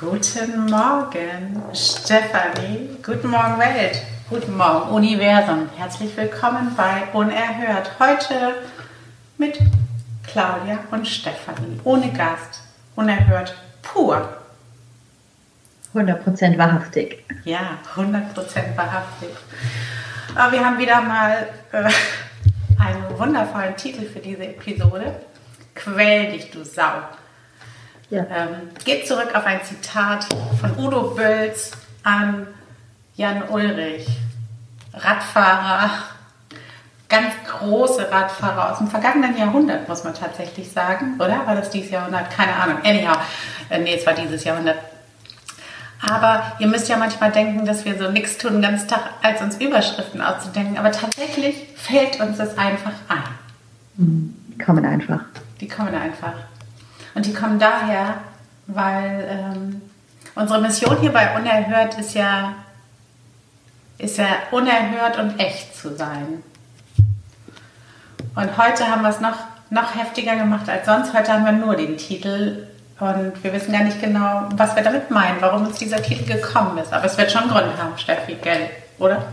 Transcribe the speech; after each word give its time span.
Guten 0.00 0.64
Morgen, 0.70 1.62
Stefanie. 1.74 2.88
Guten 3.04 3.28
Morgen, 3.28 3.58
Welt. 3.58 4.00
Guten 4.30 4.56
Morgen, 4.56 4.92
Universum. 4.92 5.68
Herzlich 5.76 6.16
willkommen 6.16 6.74
bei 6.74 7.02
Unerhört. 7.12 7.90
Heute 8.00 8.54
mit 9.36 9.58
Claudia 10.26 10.78
und 10.90 11.06
Stefanie. 11.06 11.78
Ohne 11.84 12.10
Gast. 12.12 12.62
Unerhört 12.96 13.54
pur. 13.82 14.26
100% 15.94 16.56
wahrhaftig. 16.56 17.22
Ja, 17.44 17.76
100% 17.94 18.74
wahrhaftig. 18.76 19.28
Aber 20.34 20.52
wir 20.52 20.64
haben 20.64 20.78
wieder 20.78 21.02
mal 21.02 21.46
äh, 21.72 21.90
einen 22.82 23.18
wundervollen 23.18 23.76
Titel 23.76 24.06
für 24.06 24.20
diese 24.20 24.44
Episode. 24.44 25.20
Quäl 25.74 26.32
dich, 26.32 26.50
du 26.50 26.64
Sau. 26.64 27.02
Ja. 28.10 28.26
Ähm, 28.34 28.70
geht 28.84 29.06
zurück 29.06 29.30
auf 29.34 29.46
ein 29.46 29.62
Zitat 29.62 30.26
von 30.60 30.76
Udo 30.84 31.14
Bölz 31.14 31.72
an 32.02 32.48
Jan 33.14 33.48
Ulrich, 33.48 34.08
Radfahrer, 34.92 35.90
ganz 37.08 37.32
große 37.46 38.10
Radfahrer 38.10 38.72
aus 38.72 38.78
dem 38.78 38.88
vergangenen 38.88 39.36
Jahrhundert, 39.36 39.88
muss 39.88 40.04
man 40.04 40.14
tatsächlich 40.14 40.72
sagen, 40.72 41.14
oder? 41.16 41.46
War 41.46 41.54
das 41.54 41.70
dieses 41.70 41.90
Jahrhundert? 41.90 42.30
Keine 42.30 42.54
Ahnung. 42.54 42.78
Anyhow, 42.84 43.16
äh, 43.68 43.78
nee, 43.78 43.94
es 43.94 44.06
war 44.06 44.14
dieses 44.14 44.42
Jahrhundert. 44.44 44.78
Aber 46.08 46.52
ihr 46.58 46.66
müsst 46.66 46.88
ja 46.88 46.96
manchmal 46.96 47.30
denken, 47.30 47.66
dass 47.66 47.84
wir 47.84 47.98
so 47.98 48.10
nichts 48.10 48.38
tun 48.38 48.54
den 48.54 48.62
ganzen 48.62 48.88
Tag, 48.88 49.02
als 49.22 49.42
uns 49.42 49.56
Überschriften 49.60 50.22
auszudenken. 50.22 50.78
Aber 50.78 50.90
tatsächlich 50.92 51.66
fällt 51.76 52.20
uns 52.20 52.38
das 52.38 52.56
einfach 52.56 52.92
ein. 53.08 53.22
Die 53.96 54.58
kommen 54.58 54.84
einfach. 54.84 55.20
Die 55.60 55.68
kommen 55.68 55.94
einfach. 55.94 56.32
Und 57.14 57.26
die 57.26 57.34
kommen 57.34 57.58
daher, 57.58 58.18
weil 58.66 59.26
ähm, 59.28 59.82
unsere 60.34 60.60
Mission 60.60 61.00
hier 61.00 61.12
bei 61.12 61.36
Unerhört 61.36 61.98
ist 61.98 62.14
ja, 62.14 62.54
ist 63.98 64.18
ja 64.18 64.26
unerhört 64.50 65.18
und 65.18 65.38
echt 65.38 65.76
zu 65.76 65.94
sein. 65.96 66.42
Und 68.34 68.56
heute 68.56 68.86
haben 68.88 69.02
wir 69.02 69.10
es 69.10 69.20
noch, 69.20 69.36
noch 69.70 69.94
heftiger 69.94 70.36
gemacht 70.36 70.68
als 70.68 70.86
sonst. 70.86 71.12
Heute 71.12 71.32
haben 71.32 71.44
wir 71.44 71.52
nur 71.52 71.76
den 71.76 71.96
Titel 71.96 72.68
und 73.00 73.42
wir 73.42 73.52
wissen 73.52 73.72
gar 73.72 73.82
nicht 73.82 74.00
genau, 74.00 74.48
was 74.54 74.76
wir 74.76 74.82
damit 74.82 75.10
meinen, 75.10 75.40
warum 75.40 75.66
uns 75.66 75.78
dieser 75.78 76.02
Titel 76.02 76.24
gekommen 76.24 76.78
ist. 76.78 76.92
Aber 76.92 77.06
es 77.06 77.16
wird 77.18 77.32
schon 77.32 77.48
Grund 77.48 77.76
haben, 77.78 77.96
Steffi, 77.96 78.36
gell? 78.42 78.68
Oder? 78.98 79.26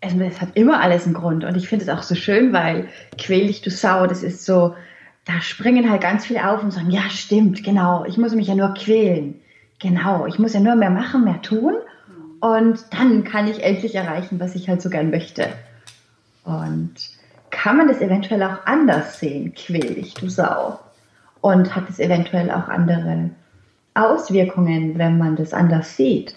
Es, 0.00 0.14
es 0.14 0.40
hat 0.40 0.50
immer 0.54 0.80
alles 0.80 1.04
einen 1.04 1.14
Grund. 1.14 1.44
Und 1.44 1.56
ich 1.56 1.68
finde 1.68 1.84
es 1.84 1.90
auch 1.90 2.02
so 2.02 2.14
schön, 2.14 2.52
weil 2.52 2.88
quäl 3.18 3.48
dich, 3.48 3.60
du 3.60 3.70
Sau, 3.70 4.06
das 4.06 4.22
ist 4.22 4.44
so, 4.44 4.74
da 5.24 5.40
springen 5.40 5.90
halt 5.90 6.02
ganz 6.02 6.26
viele 6.26 6.48
auf 6.48 6.62
und 6.62 6.72
sagen, 6.72 6.90
ja, 6.90 7.08
stimmt, 7.10 7.62
genau, 7.62 8.04
ich 8.04 8.18
muss 8.18 8.34
mich 8.34 8.48
ja 8.48 8.54
nur 8.54 8.74
quälen. 8.74 9.40
Genau, 9.78 10.26
ich 10.26 10.38
muss 10.38 10.52
ja 10.52 10.60
nur 10.60 10.76
mehr 10.76 10.90
machen, 10.90 11.24
mehr 11.24 11.42
tun 11.42 11.74
und 12.42 12.80
dann 12.90 13.22
kann 13.22 13.46
ich 13.46 13.62
endlich 13.62 13.94
erreichen, 13.94 14.40
was 14.40 14.56
ich 14.56 14.68
halt 14.68 14.82
so 14.82 14.90
gern 14.90 15.10
möchte. 15.10 15.48
Und 16.42 16.94
kann 17.50 17.76
man 17.76 17.86
das 17.86 18.00
eventuell 18.00 18.42
auch 18.42 18.66
anders 18.66 19.20
sehen, 19.20 19.54
quäl 19.54 19.94
dich, 19.94 20.14
du 20.14 20.28
Sau? 20.28 20.80
Und 21.40 21.76
hat 21.76 21.88
es 21.88 22.00
eventuell 22.00 22.50
auch 22.50 22.68
andere 22.68 23.30
Auswirkungen, 23.94 24.98
wenn 24.98 25.18
man 25.18 25.36
das 25.36 25.54
anders 25.54 25.96
sieht? 25.96 26.34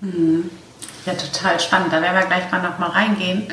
Mhm. 0.00 0.50
Ja, 1.04 1.12
total 1.12 1.60
spannend. 1.60 1.92
Da 1.92 2.00
werden 2.00 2.18
wir 2.18 2.26
gleich 2.26 2.50
mal 2.50 2.62
noch 2.62 2.78
mal 2.78 2.90
reingehen. 2.90 3.48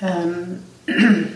Ähm 0.00 0.62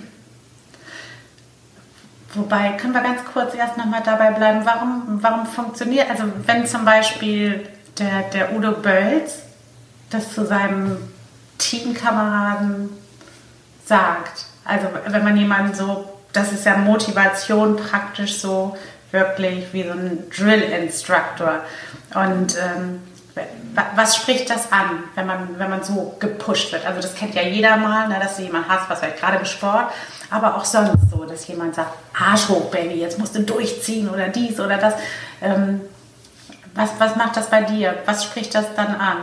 Wobei, 2.34 2.72
können 2.72 2.94
wir 2.94 3.00
ganz 3.00 3.24
kurz 3.24 3.54
erst 3.54 3.76
nochmal 3.76 4.02
dabei 4.04 4.30
bleiben, 4.30 4.60
warum, 4.64 5.18
warum 5.20 5.46
funktioniert, 5.46 6.08
also 6.08 6.24
wenn 6.46 6.66
zum 6.66 6.84
Beispiel 6.84 7.68
der, 7.98 8.22
der 8.32 8.54
Udo 8.54 8.72
Bölz 8.72 9.42
das 10.10 10.32
zu 10.32 10.46
seinem 10.46 10.96
Teamkameraden 11.58 12.90
sagt, 13.84 14.46
also 14.64 14.86
wenn 15.06 15.24
man 15.24 15.36
jemanden 15.36 15.74
so, 15.74 16.08
das 16.32 16.52
ist 16.52 16.64
ja 16.64 16.76
Motivation 16.76 17.76
praktisch 17.76 18.38
so 18.38 18.76
wirklich 19.10 19.72
wie 19.72 19.82
so 19.82 19.90
ein 19.90 20.30
Drill-Instructor. 20.30 21.64
Und 22.14 22.56
ähm, 22.56 23.00
was 23.94 24.16
spricht 24.16 24.50
das 24.50 24.72
an, 24.72 25.04
wenn 25.14 25.26
man, 25.26 25.58
wenn 25.58 25.70
man 25.70 25.82
so 25.82 26.16
gepusht 26.18 26.72
wird? 26.72 26.86
Also 26.86 27.00
das 27.00 27.14
kennt 27.14 27.34
ja 27.34 27.42
jeder 27.42 27.76
mal, 27.76 28.08
ne, 28.08 28.18
dass 28.20 28.36
du 28.36 28.42
jemanden 28.42 28.68
hast, 28.68 28.90
was 28.90 29.00
vielleicht 29.00 29.18
gerade 29.18 29.38
im 29.38 29.44
Sport, 29.44 29.92
aber 30.30 30.56
auch 30.56 30.64
sonst 30.64 31.10
so, 31.10 31.24
dass 31.24 31.46
jemand 31.48 31.74
sagt, 31.74 31.96
Arsch 32.18 32.48
hoch, 32.48 32.70
Baby, 32.70 32.94
jetzt 32.94 33.18
musst 33.18 33.34
du 33.36 33.42
durchziehen 33.42 34.08
oder 34.08 34.28
dies 34.28 34.58
oder 34.60 34.76
das. 34.76 34.94
Ähm, 35.40 35.80
was, 36.74 36.90
was 36.98 37.16
macht 37.16 37.36
das 37.36 37.50
bei 37.50 37.62
dir? 37.62 37.96
Was 38.06 38.24
spricht 38.24 38.54
das 38.54 38.74
dann 38.74 38.94
an? 38.94 39.16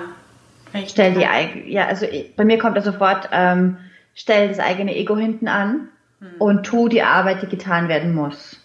Stell 0.87 1.13
die 1.13 1.71
ja, 1.71 1.87
also 1.87 2.05
bei 2.35 2.43
mir 2.43 2.57
kommt 2.57 2.77
da 2.77 2.81
sofort, 2.81 3.29
ähm, 3.31 3.77
stell 4.13 4.49
das 4.49 4.59
eigene 4.59 4.95
Ego 4.95 5.17
hinten 5.17 5.47
an 5.47 5.89
hm. 6.19 6.35
und 6.39 6.63
tu 6.63 6.89
die 6.89 7.01
Arbeit, 7.01 7.41
die 7.41 7.47
getan 7.47 7.87
werden 7.87 8.13
muss. 8.13 8.57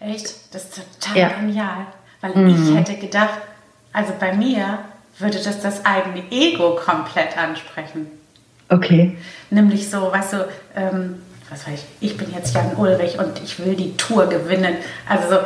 Echt? 0.00 0.54
Das 0.54 0.64
ist 0.64 0.82
total 1.00 1.16
ja. 1.16 1.28
genial. 1.28 1.86
Weil 2.34 2.42
mhm. 2.44 2.68
ich 2.68 2.76
hätte 2.76 2.94
gedacht, 2.96 3.38
also 3.92 4.12
bei 4.18 4.34
mir 4.34 4.78
würde 5.18 5.38
das 5.38 5.60
das 5.60 5.84
eigene 5.84 6.22
Ego 6.30 6.76
komplett 6.76 7.36
ansprechen. 7.38 8.06
Okay. 8.68 9.16
Nämlich 9.50 9.88
so, 9.88 10.12
weißt 10.12 10.32
du, 10.34 10.48
ähm, 10.74 11.22
was 11.50 11.66
weiß 11.66 11.80
ich, 12.00 12.10
ich 12.10 12.16
bin 12.16 12.32
jetzt 12.34 12.54
Jan 12.54 12.74
Ulrich 12.76 13.18
und 13.18 13.40
ich 13.42 13.58
will 13.64 13.74
die 13.74 13.96
Tour 13.96 14.26
gewinnen. 14.26 14.76
Also 15.08 15.28
so 15.30 15.36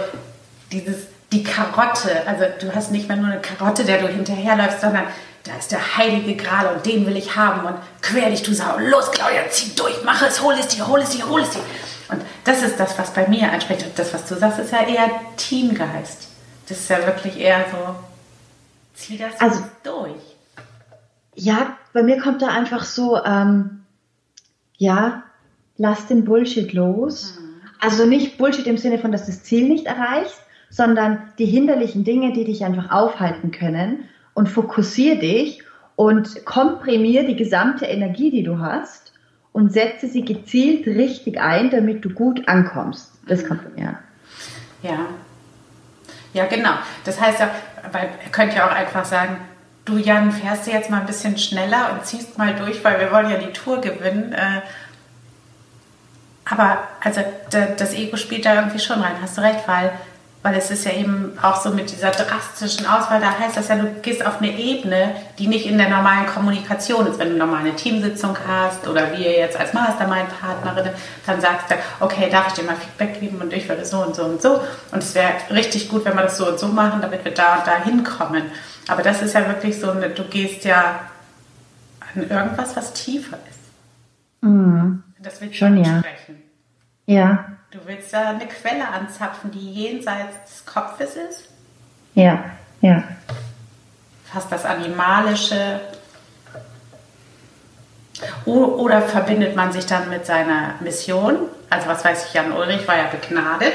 dieses, 0.72 1.06
die 1.30 1.42
Karotte, 1.42 2.26
also 2.26 2.44
du 2.60 2.74
hast 2.74 2.91
nicht 2.91 3.08
mehr 3.08 3.16
nur 3.16 3.30
eine 3.30 3.41
Karotte, 3.41 3.84
der 3.84 3.98
du 3.98 4.08
hinterherläufst, 4.08 4.80
sondern 4.80 5.04
da 5.44 5.56
ist 5.58 5.72
der 5.72 5.97
heilige 5.97 6.36
Gral 6.36 6.74
und 6.74 6.84
den 6.84 7.06
will 7.06 7.16
ich 7.16 7.36
haben 7.36 7.66
und 7.66 7.76
quer 8.02 8.30
dich, 8.30 8.42
du 8.42 8.54
Sau. 8.54 8.78
Los, 8.78 9.10
Claudia, 9.10 9.42
zieh 9.50 9.74
durch, 9.74 10.02
mach 10.04 10.22
es, 10.22 10.42
hol 10.42 10.54
es 10.54 10.68
dir, 10.68 10.86
hol 10.86 11.00
es 11.00 11.10
dir, 11.10 11.28
hol 11.28 11.41
es 11.41 11.50
dir. 11.50 11.60
Und 12.08 12.22
das 12.44 12.62
ist 12.62 12.78
das, 12.78 12.98
was 12.98 13.12
bei 13.12 13.28
mir 13.28 13.50
anspricht. 13.52 13.84
Und 13.84 13.98
das, 13.98 14.12
was 14.12 14.26
du 14.26 14.34
sagst, 14.34 14.58
ist 14.58 14.72
ja 14.72 14.86
eher 14.86 15.08
Teamgeist. 15.36 16.29
Das 16.70 16.78
ist 16.78 16.88
ja 16.88 17.04
wirklich 17.04 17.36
eher 17.36 17.64
so, 17.69 17.97
zieh 18.94 19.19
das 19.19 19.41
also, 19.41 19.60
durch. 19.82 20.36
Ja, 21.34 21.76
bei 21.92 22.04
mir 22.04 22.20
kommt 22.20 22.42
da 22.42 22.47
einfach 22.47 22.84
so, 22.84 23.19
ähm, 23.25 23.81
ja, 24.76 25.25
lass 25.78 26.06
den 26.06 26.25
Bullshit 26.25 26.72
los. 26.72 27.41
Mhm. 27.41 27.60
Also 27.80 28.06
nicht 28.06 28.38
Bullshit 28.38 28.69
im 28.69 28.78
Sinne 28.78 29.00
von, 29.00 29.10
dass 29.10 29.22
du 29.22 29.32
das 29.32 29.42
Ziel 29.42 29.69
nicht 29.69 29.86
erreichst, 29.86 30.41
sondern 30.70 31.32
die 31.41 31.47
hinderlichen 31.47 32.04
Dinge, 32.04 32.32
die 32.32 32.44
dich 32.44 32.64
einfach 32.64 32.92
aufhalten 32.92 33.50
können 33.50 34.09
und 34.34 34.48
fokussier 34.48 35.19
dich 35.19 35.64
und 35.97 36.44
komprimier 36.44 37.26
die 37.26 37.34
gesamte 37.34 37.86
Energie, 37.86 38.30
die 38.30 38.44
du 38.44 38.60
hast 38.60 39.12
und 39.50 39.72
setze 39.72 40.06
sie 40.06 40.25
gezielt 40.25 40.86
richtig 40.86 41.41
ein, 41.41 41.70
damit 41.70 42.04
du 42.04 42.10
gut 42.10 42.47
ankommst. 42.47 43.10
Das 43.27 43.44
kommt 43.44 43.62
von 43.62 43.74
mir. 43.74 43.98
Ja. 44.84 45.09
Ja, 46.32 46.47
genau. 46.47 46.74
Das 47.04 47.21
heißt 47.21 47.41
ja, 47.41 47.50
weil 47.92 48.09
ihr 48.24 48.30
könnt 48.30 48.54
ja 48.54 48.68
auch 48.68 48.72
einfach 48.72 49.04
sagen, 49.04 49.36
du 49.84 49.97
Jan, 49.97 50.30
fährst 50.32 50.66
du 50.66 50.71
jetzt 50.71 50.91
mal 50.91 51.00
ein 51.00 51.06
bisschen 51.06 51.36
schneller 51.38 51.92
und 51.92 52.06
ziehst 52.06 52.38
mal 52.38 52.54
durch, 52.54 52.82
weil 52.84 53.00
wir 53.00 53.10
wollen 53.10 53.30
ja 53.30 53.38
die 53.38 53.53
Tour 53.53 53.80
gewinnen. 53.80 54.32
Äh, 54.32 54.60
aber 56.44 56.88
also 57.00 57.22
das 57.50 57.94
Ego 57.94 58.16
spielt 58.16 58.44
da 58.44 58.54
irgendwie 58.54 58.80
schon 58.80 59.00
rein, 59.00 59.15
hast 59.22 59.38
du 59.38 59.42
recht, 59.42 59.66
weil, 59.66 59.92
weil 60.42 60.54
es 60.54 60.71
ist 60.71 60.87
ja 60.87 60.92
eben 60.92 61.39
auch 61.42 61.60
so 61.60 61.71
mit 61.71 61.91
dieser 61.91 62.10
drastischen 62.10 62.87
Auswahl, 62.87 63.21
da 63.21 63.39
heißt 63.39 63.59
das 63.59 63.69
ja, 63.69 63.77
du 63.77 63.89
gehst 64.01 64.25
auf 64.25 64.41
eine 64.41 64.59
Ebene, 64.59 65.15
die 65.39 65.47
nicht 65.47 65.66
in 65.66 65.77
der 65.77 65.91
normalen 65.91 66.27
Kommunikation 66.27 67.07
ist. 67.07 67.19
Wenn 67.19 67.31
du 67.31 67.37
nochmal 67.37 67.60
eine 67.60 67.77
Teamsitzung 67.77 68.34
hast 68.48 68.89
oder 68.89 69.13
wir 69.13 69.33
jetzt 69.33 69.59
als 69.59 69.75
Mastermind-Partnerin, 69.75 70.92
dann 71.27 71.41
sagst 71.42 71.71
du, 71.71 71.75
okay, 72.01 72.31
darf 72.31 72.48
ich 72.48 72.54
dir 72.54 72.63
mal 72.63 72.77
Feedback 72.77 73.21
geben 73.21 73.41
und 73.42 73.53
ich 73.53 73.69
würde 73.69 73.84
so 73.84 73.98
und 73.98 74.16
so 74.16 74.25
und 74.25 74.41
so. 74.41 74.60
Und 74.92 75.03
es 75.03 75.15
wäre 75.15 75.34
richtig 75.51 75.91
gut, 75.91 76.07
wenn 76.07 76.15
wir 76.15 76.22
das 76.22 76.39
so 76.39 76.48
und 76.48 76.59
so 76.59 76.69
machen, 76.69 77.03
damit 77.03 77.22
wir 77.22 77.33
da 77.33 77.59
und 77.59 77.66
da 77.66 77.84
hinkommen. 77.84 78.45
Aber 78.89 79.03
das 79.03 79.21
ist 79.21 79.34
ja 79.34 79.47
wirklich 79.47 79.78
so, 79.78 79.92
du 79.92 80.25
gehst 80.25 80.65
ja 80.65 81.01
an 82.15 82.28
irgendwas, 82.28 82.75
was 82.77 82.95
tiefer 82.95 83.37
ist. 83.48 83.60
Mhm. 84.41 85.03
Das 85.19 85.39
willst 85.42 85.54
du 85.54 85.59
Schon, 85.59 85.78
ansprechen. 85.78 86.42
Ja. 87.04 87.15
ja. 87.15 87.45
Du 87.70 87.78
willst 87.86 88.12
da 88.12 88.30
eine 88.30 88.48
Quelle 88.48 88.88
anzapfen, 88.88 89.52
die 89.52 89.72
jenseits 89.72 90.34
des 90.44 90.66
Kopfes 90.66 91.14
ist? 91.14 91.44
Ja, 92.14 92.44
ja. 92.80 93.04
fast 94.32 94.50
das 94.50 94.64
Animalische. 94.64 95.80
Oder 98.44 99.02
verbindet 99.02 99.54
man 99.54 99.72
sich 99.72 99.86
dann 99.86 100.10
mit 100.10 100.26
seiner 100.26 100.74
Mission? 100.80 101.48
Also 101.70 101.86
was 101.86 102.04
weiß 102.04 102.26
ich, 102.26 102.34
Jan 102.34 102.50
Ulrich 102.50 102.88
war 102.88 102.96
ja 102.96 103.06
begnadet 103.06 103.72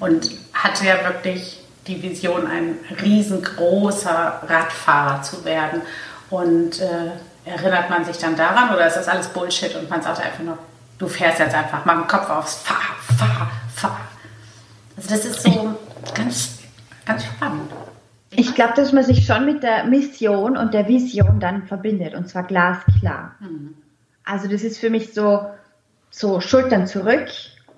und 0.00 0.28
hatte 0.52 0.86
ja 0.86 1.04
wirklich 1.04 1.60
die 1.86 2.02
Vision, 2.02 2.48
ein 2.48 2.78
riesengroßer 3.00 4.42
Radfahrer 4.48 5.22
zu 5.22 5.44
werden. 5.44 5.82
Und 6.30 6.80
äh, 6.80 7.12
erinnert 7.44 7.90
man 7.90 8.04
sich 8.04 8.18
dann 8.18 8.34
daran 8.34 8.74
oder 8.74 8.88
ist 8.88 8.96
das 8.96 9.06
alles 9.06 9.28
Bullshit 9.28 9.76
und 9.76 9.88
man 9.88 10.02
sagt 10.02 10.20
einfach 10.20 10.42
nur, 10.42 10.58
du 10.98 11.08
fährst 11.08 11.38
jetzt 11.38 11.54
einfach, 11.54 11.84
mach 11.84 11.98
den 11.98 12.06
Kopf 12.06 12.28
aufs, 12.30 12.62
fahr, 12.62 12.96
fahr, 13.16 13.50
fahr. 13.74 14.00
Also 14.96 15.10
das 15.10 15.24
ist 15.24 15.42
so 15.42 15.76
ganz, 16.14 16.58
ganz 17.04 17.24
spannend. 17.24 17.70
Ich 18.30 18.54
glaube, 18.54 18.74
dass 18.76 18.92
man 18.92 19.04
sich 19.04 19.26
schon 19.26 19.46
mit 19.46 19.62
der 19.62 19.84
Mission 19.84 20.56
und 20.56 20.74
der 20.74 20.88
Vision 20.88 21.40
dann 21.40 21.66
verbindet 21.66 22.14
und 22.14 22.28
zwar 22.28 22.44
glasklar. 22.44 23.34
Mhm. 23.40 23.74
Also 24.24 24.48
das 24.48 24.62
ist 24.62 24.78
für 24.78 24.90
mich 24.90 25.14
so, 25.14 25.46
so 26.10 26.40
Schultern 26.40 26.86
zurück, 26.86 27.28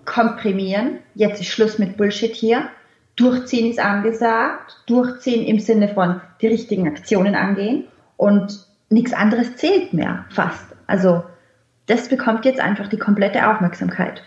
komprimieren, 0.05 0.99
jetzt 1.15 1.41
ist 1.41 1.49
Schluss 1.49 1.79
mit 1.79 1.97
Bullshit 1.97 2.35
hier, 2.35 2.69
durchziehen 3.17 3.71
ist 3.71 3.81
angesagt, 3.81 4.83
durchziehen 4.87 5.45
im 5.45 5.59
Sinne 5.59 5.89
von 5.89 6.21
die 6.41 6.47
richtigen 6.47 6.89
Aktionen 6.89 7.35
angehen 7.35 7.85
und 8.17 8.67
nichts 8.89 9.13
anderes 9.13 9.57
zählt 9.57 9.93
mehr 9.93 10.25
fast. 10.31 10.65
Also 10.87 11.25
das 11.89 12.09
bekommt 12.09 12.45
jetzt 12.45 12.61
einfach 12.61 12.87
die 12.87 12.99
komplette 12.99 13.49
Aufmerksamkeit. 13.49 14.23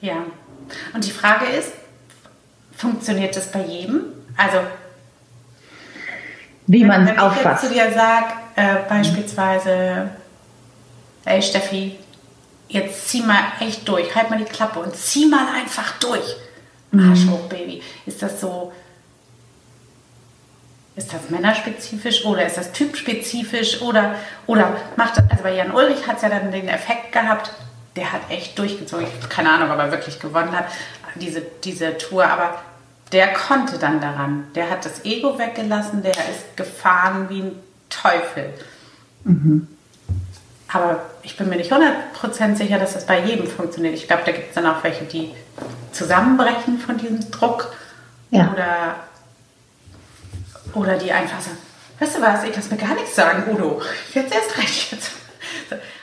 Ja, 0.00 0.24
und 0.92 1.04
die 1.04 1.10
Frage 1.10 1.46
ist, 1.46 1.72
funktioniert 2.76 3.34
das 3.36 3.50
bei 3.50 3.64
jedem? 3.64 4.02
Also 4.36 4.58
wie 6.66 6.84
man 6.84 7.08
es 7.08 7.18
aufasst. 7.18 7.64
Wenn 7.64 7.70
ich 7.70 7.78
jetzt 7.78 7.88
zu 7.88 7.92
dir 7.92 7.98
sage, 7.98 8.26
äh, 8.56 8.76
beispielsweise, 8.88 10.10
hey 11.24 11.40
Steffi, 11.40 11.96
jetzt 12.68 13.08
zieh 13.08 13.22
mal 13.22 13.40
echt 13.60 13.88
durch, 13.88 14.14
halt 14.14 14.30
mal 14.30 14.38
die 14.38 14.44
Klappe 14.44 14.80
und 14.80 14.94
zieh 14.94 15.26
mal 15.26 15.46
einfach 15.54 15.98
durch. 15.98 16.36
Arsch 16.92 17.24
mhm. 17.24 17.30
hoch, 17.30 17.48
Baby. 17.48 17.82
Ist 18.06 18.22
das 18.22 18.40
so 18.40 18.72
ist 20.98 21.12
das 21.12 21.30
männerspezifisch 21.30 22.24
oder 22.24 22.44
ist 22.44 22.56
das 22.56 22.72
typspezifisch 22.72 23.80
oder, 23.80 24.16
oder 24.46 24.76
macht 24.96 25.16
das, 25.16 25.24
also 25.30 25.42
bei 25.42 25.54
Jan 25.54 25.70
Ulrich 25.70 26.06
hat 26.06 26.16
es 26.16 26.22
ja 26.22 26.28
dann 26.28 26.50
den 26.52 26.68
Effekt 26.68 27.12
gehabt, 27.12 27.52
der 27.96 28.12
hat 28.12 28.22
echt 28.28 28.58
durchgezogen. 28.58 29.06
Ich 29.06 29.28
keine 29.28 29.50
Ahnung, 29.52 29.70
ob 29.70 29.78
er 29.78 29.90
wirklich 29.90 30.18
gewonnen 30.20 30.52
hat, 30.52 30.66
diese, 31.14 31.40
diese 31.64 31.96
Tour, 31.98 32.26
aber 32.26 32.58
der 33.12 33.32
konnte 33.32 33.78
dann 33.78 34.00
daran. 34.00 34.48
Der 34.54 34.68
hat 34.70 34.84
das 34.84 35.04
Ego 35.04 35.38
weggelassen, 35.38 36.02
der 36.02 36.12
ist 36.12 36.56
gefahren 36.56 37.28
wie 37.30 37.40
ein 37.40 37.52
Teufel. 37.88 38.52
Mhm. 39.24 39.66
Aber 40.70 41.00
ich 41.22 41.36
bin 41.36 41.48
mir 41.48 41.56
nicht 41.56 41.72
100% 41.72 42.56
sicher, 42.56 42.78
dass 42.78 42.92
das 42.92 43.06
bei 43.06 43.20
jedem 43.20 43.46
funktioniert. 43.46 43.94
Ich 43.94 44.06
glaube, 44.06 44.22
da 44.26 44.32
gibt 44.32 44.50
es 44.50 44.54
dann 44.54 44.66
auch 44.66 44.84
welche, 44.84 45.04
die 45.04 45.30
zusammenbrechen 45.92 46.78
von 46.78 46.98
diesem 46.98 47.30
Druck. 47.30 47.74
Ja. 48.30 48.52
Oder 48.52 48.96
oder 50.78 50.96
die 50.96 51.12
einfach 51.12 51.40
sagen, 51.40 51.58
weißt 51.98 52.16
du 52.16 52.22
was, 52.22 52.44
ich 52.44 52.52
kann 52.52 52.64
mir 52.70 52.76
gar 52.76 52.94
nichts 52.94 53.14
sagen, 53.14 53.52
Udo. 53.52 53.82
Jetzt 54.14 54.34
erst 54.34 54.58
recht 54.58 54.92
jetzt. 54.92 55.12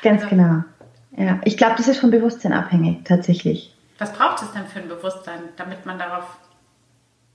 Ganz 0.01 0.27
genau. 0.27 0.63
Ja, 1.17 1.39
ich 1.45 1.57
glaube, 1.57 1.75
das 1.77 1.87
ist 1.87 1.99
vom 1.99 2.11
Bewusstsein 2.11 2.53
abhängig, 2.53 3.05
tatsächlich. 3.05 3.73
Was 3.97 4.11
braucht 4.11 4.41
es 4.41 4.51
denn 4.51 4.65
für 4.65 4.79
ein 4.79 4.89
Bewusstsein, 4.89 5.39
damit 5.55 5.85
man 5.85 5.97
darauf. 5.97 6.25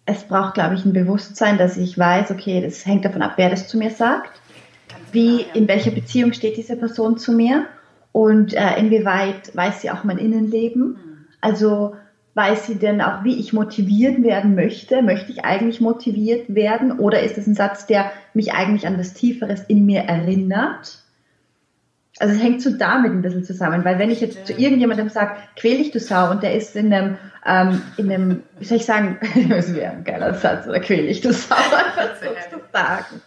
Es 0.05 0.25
braucht, 0.25 0.55
glaube 0.55 0.75
ich, 0.75 0.85
ein 0.85 0.93
Bewusstsein, 0.93 1.57
dass 1.57 1.77
ich 1.77 1.97
weiß, 1.97 2.31
okay, 2.31 2.61
das 2.61 2.85
hängt 2.85 3.05
davon 3.05 3.23
ab, 3.23 3.33
wer 3.37 3.49
das 3.49 3.69
zu 3.69 3.79
mir 3.79 3.91
sagt, 3.91 4.39
wie, 5.13 5.39
genau, 5.39 5.49
ja. 5.49 5.55
in 5.55 5.69
welcher 5.69 5.91
Beziehung 5.91 6.33
steht 6.33 6.57
diese 6.57 6.77
Person 6.77 7.17
zu 7.17 7.33
mir 7.33 7.67
und 8.13 8.53
äh, 8.55 8.79
inwieweit 8.79 9.55
weiß 9.57 9.81
sie 9.81 9.91
auch 9.91 10.05
mein 10.05 10.19
Innenleben. 10.19 10.89
Mhm. 10.89 11.27
Also 11.41 11.97
Weiß 12.41 12.67
sie 12.67 12.77
denn 12.77 13.03
auch, 13.03 13.23
wie 13.23 13.39
ich 13.39 13.53
motiviert 13.53 14.23
werden 14.23 14.55
möchte? 14.55 15.03
Möchte 15.03 15.31
ich 15.31 15.45
eigentlich 15.45 15.83
motiviert 15.83 16.55
werden? 16.55 16.99
Oder 16.99 17.23
ist 17.23 17.37
es 17.37 17.47
ein 17.47 17.55
Satz, 17.55 17.85
der 17.85 18.13
mich 18.33 18.55
eigentlich 18.55 18.87
an 18.87 18.99
was 18.99 19.13
Tieferes 19.13 19.63
in 19.65 19.85
mir 19.85 20.05
erinnert? 20.05 21.01
Also 22.19 22.35
es 22.35 22.43
hängt 22.43 22.63
so 22.63 22.71
damit 22.71 23.13
ein 23.13 23.21
bisschen 23.21 23.45
zusammen, 23.45 23.85
weil 23.85 23.99
wenn 23.99 24.11
ich 24.11 24.23
jetzt 24.23 24.47
zu 24.47 24.55
irgendjemandem 24.55 25.11
sage, 25.11 25.33
quäl 25.55 25.77
dich 25.77 25.91
du 25.91 26.01
Sau 26.01 26.31
und 26.31 26.43
der 26.43 26.55
ist 26.55 26.75
in 26.77 26.91
einem, 26.95 27.19
ähm, 27.45 27.83
in 27.99 28.11
einem, 28.11 28.43
wie 28.59 28.65
soll 28.65 28.79
ich 28.79 28.87
sagen, 28.87 29.19
das 29.51 29.75
wäre 29.75 29.93
ein 29.93 30.05
geiler 30.05 30.33
Satz, 30.33 30.67
oder 30.67 30.81
quäl 30.81 31.09
dich 31.09 31.21
du 31.21 31.35
Sau, 31.35 31.55
einfach 31.55 32.17
so 32.23 32.57
zu 32.57 32.63
sagen. 32.73 33.21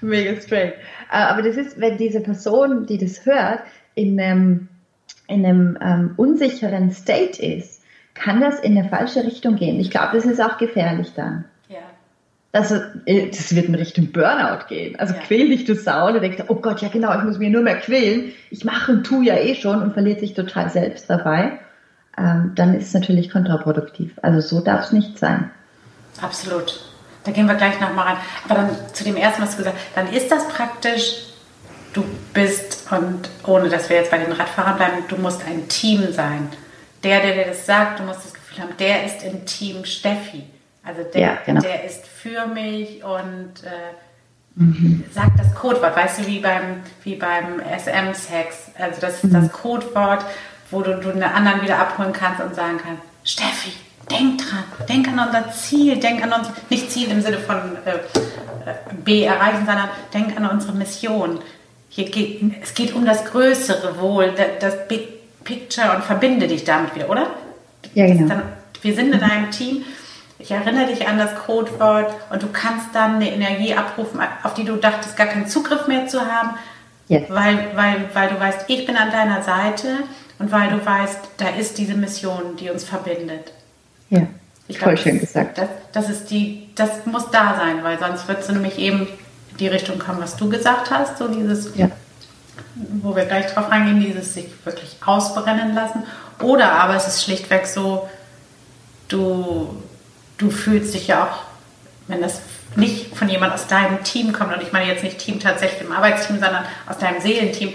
Mega 0.00 0.40
straight. 0.40 0.74
Äh, 1.10 1.16
aber 1.16 1.42
das 1.42 1.56
ist, 1.56 1.80
wenn 1.80 1.98
diese 1.98 2.20
Person, 2.20 2.86
die 2.86 2.98
das 2.98 3.26
hört, 3.26 3.62
in 3.96 4.20
einem, 4.20 4.68
in 5.26 5.44
einem 5.44 5.76
ähm, 5.82 6.14
unsicheren 6.16 6.92
State 6.92 7.42
ist, 7.42 7.79
kann 8.20 8.40
das 8.40 8.60
in 8.60 8.76
eine 8.76 8.88
falsche 8.88 9.24
Richtung 9.24 9.56
gehen. 9.56 9.80
Ich 9.80 9.90
glaube, 9.90 10.10
das 10.12 10.24
ist 10.24 10.40
auch 10.40 10.58
gefährlich 10.58 11.12
dann. 11.16 11.44
Ja. 11.68 11.78
Also, 12.52 12.76
das 13.06 13.54
wird 13.54 13.66
in 13.66 13.74
Richtung 13.74 14.12
Burnout 14.12 14.66
gehen. 14.68 14.98
Also 14.98 15.14
ja. 15.14 15.20
quäl 15.20 15.48
dich 15.48 15.64
du 15.64 15.74
Sau, 15.74 16.08
und 16.08 16.20
denkst, 16.20 16.44
oh 16.48 16.56
Gott, 16.56 16.82
ja 16.82 16.88
genau, 16.88 17.16
ich 17.16 17.24
muss 17.24 17.38
mir 17.38 17.50
nur 17.50 17.62
mehr 17.62 17.78
quälen. 17.78 18.32
Ich 18.50 18.64
mache 18.64 18.92
und 18.92 19.04
tu 19.04 19.22
ja 19.22 19.36
eh 19.36 19.54
schon 19.54 19.82
und 19.82 19.94
verliert 19.94 20.20
sich 20.20 20.34
total 20.34 20.68
selbst 20.68 21.08
dabei. 21.08 21.58
Ähm, 22.18 22.52
dann 22.54 22.74
ist 22.74 22.88
es 22.88 22.94
natürlich 22.94 23.30
kontraproduktiv. 23.30 24.12
Also 24.22 24.40
so 24.40 24.62
darf 24.62 24.84
es 24.84 24.92
nicht 24.92 25.18
sein. 25.18 25.50
Absolut. 26.20 26.84
Da 27.24 27.32
gehen 27.32 27.46
wir 27.46 27.54
gleich 27.54 27.80
nochmal 27.80 28.06
ran. 28.06 28.16
Aber 28.44 28.54
dann 28.54 28.70
zu 28.92 29.04
dem 29.04 29.16
ersten, 29.16 29.42
was 29.42 29.52
du 29.52 29.58
gesagt 29.58 29.76
hast, 29.76 29.96
dann 29.96 30.12
ist 30.12 30.30
das 30.30 30.46
praktisch, 30.48 31.24
du 31.94 32.04
bist, 32.34 32.86
und 32.90 33.30
ohne 33.46 33.68
dass 33.68 33.88
wir 33.88 33.96
jetzt 33.96 34.10
bei 34.10 34.18
den 34.18 34.32
Radfahrern 34.32 34.76
bleiben, 34.76 34.96
du 35.08 35.16
musst 35.16 35.46
ein 35.46 35.68
Team 35.68 36.12
sein 36.12 36.48
der, 37.02 37.20
der 37.20 37.34
dir 37.34 37.44
das 37.46 37.66
sagt, 37.66 37.98
du 37.98 38.04
musst 38.04 38.24
das 38.24 38.34
Gefühl 38.34 38.62
haben, 38.62 38.76
der 38.78 39.04
ist 39.04 39.22
im 39.22 39.44
Team 39.46 39.84
Steffi. 39.84 40.44
Also 40.82 41.02
der, 41.02 41.20
ja, 41.20 41.38
genau. 41.44 41.60
der 41.60 41.84
ist 41.84 42.06
für 42.06 42.46
mich 42.46 43.04
und 43.04 43.52
äh, 43.64 43.94
mhm. 44.54 45.04
sagt 45.12 45.38
das 45.38 45.54
Codewort, 45.54 45.96
weißt 45.96 46.20
du, 46.20 46.26
wie 46.26 46.40
beim, 46.40 46.82
wie 47.04 47.16
beim 47.16 47.60
SM-Sex. 47.60 48.70
Also 48.78 49.00
das 49.00 49.16
ist 49.16 49.24
mhm. 49.24 49.34
das 49.34 49.52
Codewort, 49.52 50.24
wo 50.70 50.82
du, 50.82 50.96
du 50.96 51.10
einen 51.10 51.22
anderen 51.22 51.62
wieder 51.62 51.78
abholen 51.78 52.12
kannst 52.12 52.40
und 52.40 52.54
sagen 52.54 52.78
kannst, 52.82 53.02
Steffi, 53.24 53.72
denk 54.10 54.38
dran, 54.38 54.64
denk 54.88 55.08
an 55.08 55.18
unser 55.18 55.52
Ziel, 55.52 55.96
denk 55.98 56.22
an 56.22 56.32
uns, 56.32 56.48
nicht 56.70 56.90
Ziel 56.90 57.10
im 57.10 57.20
Sinne 57.20 57.38
von 57.38 57.76
äh, 57.84 57.90
äh 57.90 58.74
B 59.04 59.24
erreichen, 59.24 59.66
sondern 59.66 59.90
denk 60.14 60.36
an 60.36 60.48
unsere 60.48 60.72
Mission. 60.72 61.40
Hier 61.90 62.08
geht, 62.08 62.40
es 62.62 62.74
geht 62.74 62.94
um 62.94 63.04
das 63.04 63.24
größere 63.26 64.00
Wohl, 64.00 64.32
das, 64.32 64.46
das 64.60 64.88
Picture 65.44 65.94
und 65.96 66.04
verbinde 66.04 66.46
dich 66.48 66.64
damit 66.64 66.94
wieder, 66.94 67.08
oder? 67.08 67.28
Ja, 67.94 68.06
genau. 68.06 68.28
Dann, 68.28 68.42
wir 68.82 68.94
sind 68.94 69.14
in 69.14 69.22
einem 69.22 69.50
Team. 69.50 69.84
Ich 70.38 70.50
erinnere 70.50 70.86
dich 70.86 71.06
an 71.06 71.18
das 71.18 71.34
Codewort 71.34 72.14
und 72.30 72.42
du 72.42 72.48
kannst 72.52 72.94
dann 72.94 73.16
eine 73.16 73.30
Energie 73.30 73.74
abrufen, 73.74 74.20
auf 74.42 74.54
die 74.54 74.64
du 74.64 74.76
dachtest, 74.76 75.16
gar 75.16 75.26
keinen 75.26 75.46
Zugriff 75.46 75.86
mehr 75.86 76.06
zu 76.06 76.20
haben, 76.20 76.56
yes. 77.08 77.24
weil, 77.28 77.58
weil, 77.74 78.08
weil 78.14 78.28
du 78.30 78.40
weißt, 78.40 78.64
ich 78.68 78.86
bin 78.86 78.96
an 78.96 79.10
deiner 79.10 79.42
Seite 79.42 79.88
und 80.38 80.50
weil 80.50 80.70
du 80.70 80.84
weißt, 80.84 81.18
da 81.36 81.48
ist 81.50 81.76
diese 81.76 81.94
Mission, 81.94 82.56
die 82.58 82.70
uns 82.70 82.84
verbindet. 82.84 83.52
Ja, 84.08 84.22
ich 84.66 84.78
voll 84.78 84.94
glaub, 84.94 85.04
schön 85.04 85.20
das, 85.20 85.28
gesagt. 85.28 85.58
Das, 85.58 85.68
das, 85.92 86.08
ist 86.08 86.30
die, 86.30 86.70
das 86.74 87.04
muss 87.04 87.30
da 87.30 87.56
sein, 87.56 87.84
weil 87.84 87.98
sonst 87.98 88.26
wird 88.26 88.40
es 88.40 88.48
nämlich 88.48 88.78
eben 88.78 89.08
die 89.58 89.68
Richtung 89.68 89.98
kommen, 89.98 90.22
was 90.22 90.36
du 90.36 90.48
gesagt 90.48 90.90
hast, 90.90 91.18
so 91.18 91.28
dieses 91.28 91.76
ja 91.76 91.90
wo 92.74 93.14
wir 93.16 93.24
gleich 93.24 93.52
drauf 93.52 93.70
eingehen, 93.70 94.00
dieses 94.00 94.34
sich 94.34 94.46
wirklich 94.64 94.96
ausbrennen 95.04 95.74
lassen. 95.74 96.04
Oder 96.40 96.72
aber 96.72 96.94
es 96.94 97.06
ist 97.06 97.24
schlichtweg 97.24 97.66
so, 97.66 98.08
du, 99.08 99.82
du 100.38 100.50
fühlst 100.50 100.94
dich 100.94 101.08
ja 101.08 101.24
auch, 101.24 101.42
wenn 102.08 102.20
das 102.20 102.40
nicht 102.76 103.16
von 103.16 103.28
jemand 103.28 103.52
aus 103.52 103.66
deinem 103.66 104.02
Team 104.04 104.32
kommt, 104.32 104.54
und 104.54 104.62
ich 104.62 104.72
meine 104.72 104.86
jetzt 104.86 105.02
nicht 105.02 105.18
Team 105.18 105.40
tatsächlich 105.40 105.82
im 105.82 105.92
Arbeitsteam, 105.92 106.38
sondern 106.38 106.64
aus 106.88 106.98
deinem 106.98 107.20
Seelenteam, 107.20 107.70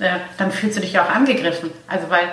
äh, 0.00 0.18
dann 0.38 0.50
fühlst 0.50 0.76
du 0.76 0.80
dich 0.80 0.92
ja 0.92 1.04
auch 1.04 1.10
angegriffen. 1.10 1.70
Also 1.86 2.10
weil 2.10 2.32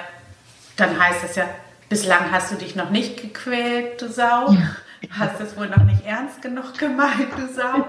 dann 0.75 0.99
heißt 0.99 1.23
es 1.23 1.35
ja, 1.35 1.45
bislang 1.89 2.31
hast 2.31 2.51
du 2.51 2.55
dich 2.55 2.75
noch 2.75 2.89
nicht 2.89 3.21
gequält, 3.21 4.01
du 4.01 4.09
Sau. 4.09 4.51
Ja. 4.51 4.75
Hast 5.11 5.39
es 5.39 5.55
wohl 5.55 5.67
noch 5.67 5.83
nicht 5.83 6.05
ernst 6.05 6.41
genug 6.41 6.77
gemeint, 6.77 7.29
du 7.37 7.47
Sau. 7.53 7.87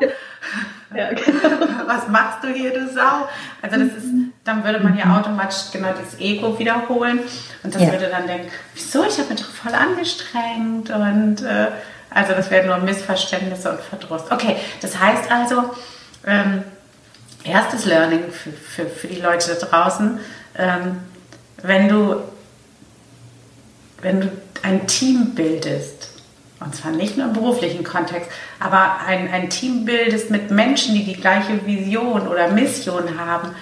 Ja, 0.94 1.10
genau. 1.10 1.66
Was 1.86 2.08
machst 2.08 2.44
du 2.44 2.48
hier, 2.48 2.72
du 2.72 2.88
Sau? 2.88 3.28
Also 3.62 3.78
das 3.78 3.94
ist, 3.96 4.06
dann 4.44 4.64
würde 4.64 4.80
man 4.80 4.96
ja 4.96 5.06
mhm. 5.06 5.16
automatisch 5.16 5.70
genau 5.72 5.88
das 5.92 6.20
Ego 6.20 6.58
wiederholen 6.58 7.20
und 7.62 7.74
das 7.74 7.82
ja. 7.82 7.92
würde 7.92 8.08
dann 8.08 8.26
denken, 8.26 8.50
wieso, 8.74 9.04
ich 9.04 9.18
habe 9.18 9.30
mich 9.30 9.40
doch 9.40 9.50
voll 9.50 9.74
angestrengt 9.74 10.90
und 10.90 11.42
äh, 11.42 11.68
also 12.10 12.32
das 12.32 12.50
wären 12.50 12.66
nur 12.66 12.78
Missverständnisse 12.78 13.70
und 13.70 13.80
Verdruss. 13.80 14.22
Okay, 14.30 14.56
das 14.80 14.98
heißt 14.98 15.30
also, 15.30 15.74
ähm, 16.26 16.64
erstes 17.44 17.84
Learning 17.84 18.30
für, 18.30 18.50
für, 18.52 18.86
für 18.86 19.08
die 19.08 19.20
Leute 19.20 19.54
da 19.54 19.66
draußen, 19.66 20.20
ähm, 20.56 21.00
wenn 21.62 21.88
du 21.88 22.22
wenn 24.00 24.20
du 24.20 24.30
ein 24.62 24.86
Team 24.86 25.34
bildest, 25.34 26.10
und 26.68 26.74
zwar 26.74 26.92
nicht 26.92 27.16
nur 27.16 27.28
im 27.28 27.32
beruflichen 27.32 27.82
Kontext, 27.82 28.30
aber 28.60 28.98
ein, 29.06 29.32
ein 29.32 29.48
Team 29.48 29.86
bildest 29.86 30.30
mit 30.30 30.50
Menschen, 30.50 30.94
die 30.94 31.02
die 31.02 31.14
gleiche 31.14 31.64
Vision 31.64 32.28
oder 32.28 32.48
Mission 32.48 33.18
haben 33.18 33.54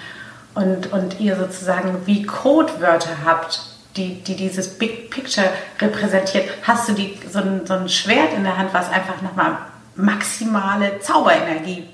und, 0.55 0.91
und 0.91 1.21
ihr 1.21 1.37
sozusagen 1.37 2.05
wie 2.05 2.23
Codewörter 2.23 3.23
habt, 3.23 3.61
die, 3.95 4.15
die 4.15 4.35
dieses 4.35 4.77
Big 4.77 5.09
Picture 5.09 5.47
repräsentiert, 5.79 6.49
hast 6.63 6.89
du 6.89 6.93
die, 6.93 7.17
so, 7.31 7.39
ein, 7.39 7.65
so 7.65 7.75
ein 7.75 7.87
Schwert 7.87 8.33
in 8.35 8.43
der 8.43 8.57
Hand, 8.57 8.73
was 8.73 8.91
einfach 8.91 9.21
nochmal 9.21 9.57
maximale 9.95 10.99
Zauberenergie 10.99 11.87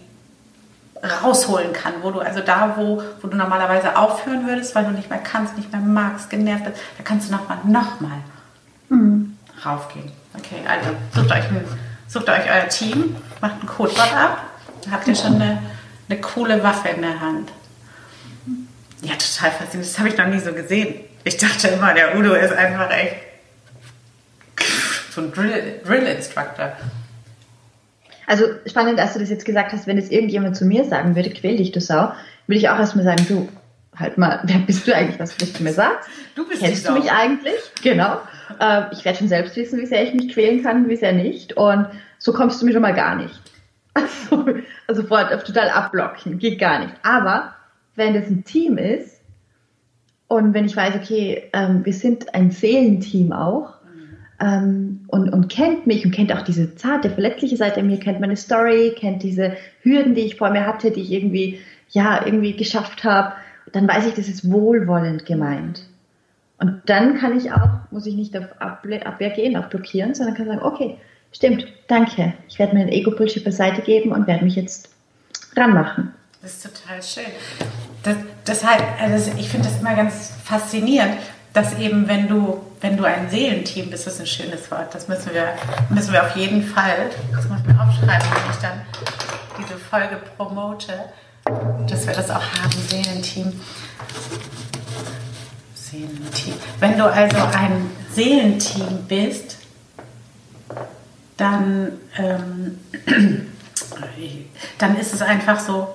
rausholen 1.21 1.73
kann, 1.73 1.93
wo 2.01 2.09
du 2.09 2.21
also 2.21 2.39
da, 2.39 2.73
wo, 2.75 3.03
wo 3.21 3.27
du 3.27 3.37
normalerweise 3.37 3.95
aufhören 3.95 4.47
würdest, 4.47 4.73
weil 4.73 4.85
du 4.85 4.91
nicht 4.91 5.11
mehr 5.11 5.19
kannst, 5.19 5.57
nicht 5.57 5.71
mehr 5.71 5.79
magst, 5.79 6.31
genervt 6.31 6.65
bist, 6.65 6.77
da 6.97 7.03
kannst 7.03 7.29
du 7.29 7.33
nochmal, 7.33 7.59
nochmal 7.65 8.17
mhm. 8.89 9.37
raufgehen. 9.63 10.22
Okay, 10.37 10.61
also 10.67 10.89
sucht 11.13 11.31
euch, 11.31 11.43
ein, 11.49 11.65
sucht 12.07 12.29
euch 12.29 12.49
euer 12.49 12.67
Team, 12.67 13.15
macht 13.41 13.61
ein 13.61 13.67
Codewort 13.67 14.13
ab, 14.15 14.37
habt 14.89 15.07
ihr 15.07 15.15
schon 15.15 15.35
eine, 15.35 15.61
eine 16.09 16.21
coole 16.21 16.63
Waffe 16.63 16.89
in 16.89 17.01
der 17.01 17.19
Hand. 17.19 17.51
Ja, 19.01 19.13
total 19.13 19.51
faszinierend. 19.51 19.91
Das 19.91 19.99
habe 19.99 20.09
ich 20.09 20.17
noch 20.17 20.27
nie 20.27 20.39
so 20.39 20.53
gesehen. 20.53 20.95
Ich 21.23 21.37
dachte 21.37 21.67
immer, 21.67 21.93
der 21.93 22.17
Udo 22.17 22.33
ist 22.33 22.53
einfach 22.53 22.89
echt 22.89 23.15
so 25.11 25.21
ein 25.21 25.31
Drill-Instructor. 25.31 26.65
Drill 26.65 26.75
also 28.25 28.45
spannend, 28.65 28.99
dass 28.99 29.13
du 29.13 29.19
das 29.19 29.29
jetzt 29.29 29.45
gesagt 29.45 29.73
hast, 29.73 29.87
wenn 29.87 29.97
es 29.97 30.09
irgendjemand 30.09 30.55
zu 30.55 30.65
mir 30.65 30.85
sagen 30.85 31.15
würde, 31.15 31.29
quäl 31.29 31.57
dich, 31.57 31.71
du 31.71 31.81
Sau, 31.81 32.13
würde 32.47 32.59
ich 32.59 32.69
auch 32.69 32.79
erstmal 32.79 33.03
sagen, 33.03 33.25
du, 33.27 33.49
halt 33.95 34.17
mal, 34.17 34.41
wer 34.43 34.59
bist 34.59 34.87
du 34.87 34.95
eigentlich, 34.95 35.19
was 35.19 35.35
du 35.35 35.63
mir 35.63 35.73
sagst? 35.73 36.09
Du 36.35 36.47
bist 36.47 36.61
Kennst 36.61 36.87
du 36.87 36.93
mich 36.93 37.11
eigentlich? 37.11 37.55
Genau. 37.81 38.19
Äh, 38.59 38.83
ich 38.91 39.03
werde 39.05 39.19
schon 39.19 39.27
selbst 39.27 39.55
wissen, 39.55 39.79
wie 39.79 39.85
sehr 39.85 40.03
ich 40.03 40.13
mich 40.13 40.33
quälen 40.33 40.63
kann, 40.63 40.87
wie 40.89 40.95
sehr 40.95 41.13
nicht. 41.13 41.53
Und 41.53 41.87
so 42.17 42.33
kommst 42.33 42.61
du 42.61 42.65
mir 42.65 42.73
schon 42.73 42.81
mal 42.81 42.93
gar 42.93 43.15
nicht. 43.15 43.33
Also, 43.95 44.45
also 44.87 45.01
sofort 45.03 45.31
auf 45.31 45.43
total 45.43 45.69
abblocken, 45.69 46.39
geht 46.39 46.57
gar 46.57 46.79
nicht. 46.79 46.93
Aber 47.03 47.53
wenn 47.95 48.15
das 48.15 48.27
ein 48.27 48.43
Team 48.43 48.79
ist 48.79 49.21
und 50.27 50.55
wenn 50.55 50.65
ich 50.65 50.75
weiß, 50.75 50.95
okay, 50.95 51.43
ähm, 51.53 51.85
wir 51.85 51.93
sind 51.93 52.33
ein 52.33 52.49
Seelenteam 52.49 53.31
auch, 53.31 53.75
ähm, 54.43 55.01
und, 55.07 55.29
und 55.29 55.47
kennt 55.47 55.87
mich 55.87 56.05
und 56.05 56.11
kennt 56.11 56.33
auch 56.33 56.41
diese 56.41 56.75
zarte, 56.75 57.09
verletzliche 57.09 57.55
Seite 57.55 57.79
in 57.79 57.87
mir, 57.87 57.99
kennt 57.99 58.19
meine 58.19 58.35
Story, 58.35 58.93
kennt 58.97 59.23
diese 59.23 59.55
Hürden, 59.81 60.15
die 60.15 60.21
ich 60.21 60.35
vor 60.35 60.49
mir 60.49 60.65
hatte, 60.65 60.91
die 60.91 61.01
ich 61.01 61.11
irgendwie, 61.11 61.59
ja, 61.89 62.25
irgendwie 62.25 62.55
geschafft 62.55 63.03
habe, 63.03 63.33
dann 63.71 63.87
weiß 63.87 64.05
ich, 64.07 64.13
das 64.13 64.27
ist 64.27 64.51
wohlwollend 64.51 65.25
gemeint. 65.25 65.83
Und 66.59 66.81
dann 66.85 67.17
kann 67.17 67.37
ich 67.37 67.51
auch, 67.51 67.69
muss 67.91 68.05
ich 68.05 68.15
nicht 68.15 68.37
auf 68.37 68.45
Abwehr 68.59 69.29
gehen, 69.31 69.57
auf 69.57 69.69
blockieren, 69.69 70.15
sondern 70.15 70.35
kann 70.35 70.47
sagen, 70.47 70.61
okay, 70.61 70.97
stimmt, 71.31 71.67
danke. 71.87 72.33
Ich 72.47 72.59
werde 72.59 72.75
meinen 72.75 72.89
Ego-Bullshit 72.89 73.43
beiseite 73.43 73.81
geben 73.81 74.11
und 74.11 74.27
werde 74.27 74.45
mich 74.45 74.55
jetzt 74.55 74.89
ranmachen. 75.55 76.13
Das 76.41 76.53
ist 76.53 76.63
total 76.63 77.01
schön. 77.01 77.31
Das, 78.03 78.15
deshalb, 78.45 78.83
also 79.01 79.31
ich 79.37 79.49
finde 79.49 79.67
das 79.67 79.79
immer 79.79 79.95
ganz 79.95 80.33
faszinierend, 80.43 81.13
dass 81.53 81.77
eben, 81.77 82.07
wenn 82.07 82.27
du, 82.27 82.61
wenn 82.81 82.97
du 82.97 83.05
ein 83.05 83.29
Seelenteam 83.29 83.89
bist, 83.89 84.07
das 84.07 84.15
ist 84.15 84.19
ein 84.21 84.27
schönes 84.27 84.69
Wort, 84.71 84.93
das 84.93 85.07
müssen 85.07 85.33
wir, 85.33 85.53
müssen 85.89 86.11
wir 86.11 86.23
auf 86.23 86.35
jeden 86.35 86.63
Fall, 86.63 87.09
das 87.33 87.47
muss 87.47 87.59
ich 87.59 87.67
mir 87.67 87.81
aufschreiben, 87.81 88.27
wenn 88.27 88.51
ich 88.51 88.57
dann 88.57 88.81
diese 89.59 89.77
Folge 89.77 90.17
promote, 90.35 90.93
dass 91.89 92.07
wir 92.07 92.13
das 92.13 92.29
auch 92.29 92.41
haben, 92.41 92.71
Seelenteam. 92.87 93.53
Seelenteam. 95.75 96.53
Wenn 96.79 96.97
du 96.97 97.05
also 97.05 97.37
ein 97.37 97.89
Seelenteam 98.11 99.03
bist, 99.07 99.57
dann, 101.37 101.93
ähm, 102.17 102.79
dann 104.77 104.97
ist 104.97 105.13
es 105.13 105.21
einfach 105.21 105.59
so, 105.59 105.87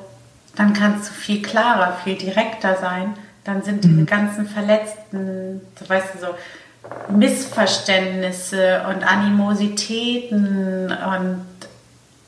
dann 0.57 0.73
kannst 0.73 1.11
du 1.11 1.15
viel 1.15 1.43
klarer, 1.43 1.97
viel 2.05 2.17
direkter 2.17 2.77
sein 2.77 3.15
dann 3.49 3.63
sind 3.63 3.83
diese 3.83 3.95
mhm. 3.95 4.07
ganzen 4.07 4.47
verletzten, 4.47 5.63
so 5.81 5.89
weißt 5.89 6.09
du, 6.15 6.19
so 6.19 7.15
Missverständnisse 7.17 8.83
und 8.91 9.03
Animositäten 9.03 10.93
und, 10.93 11.47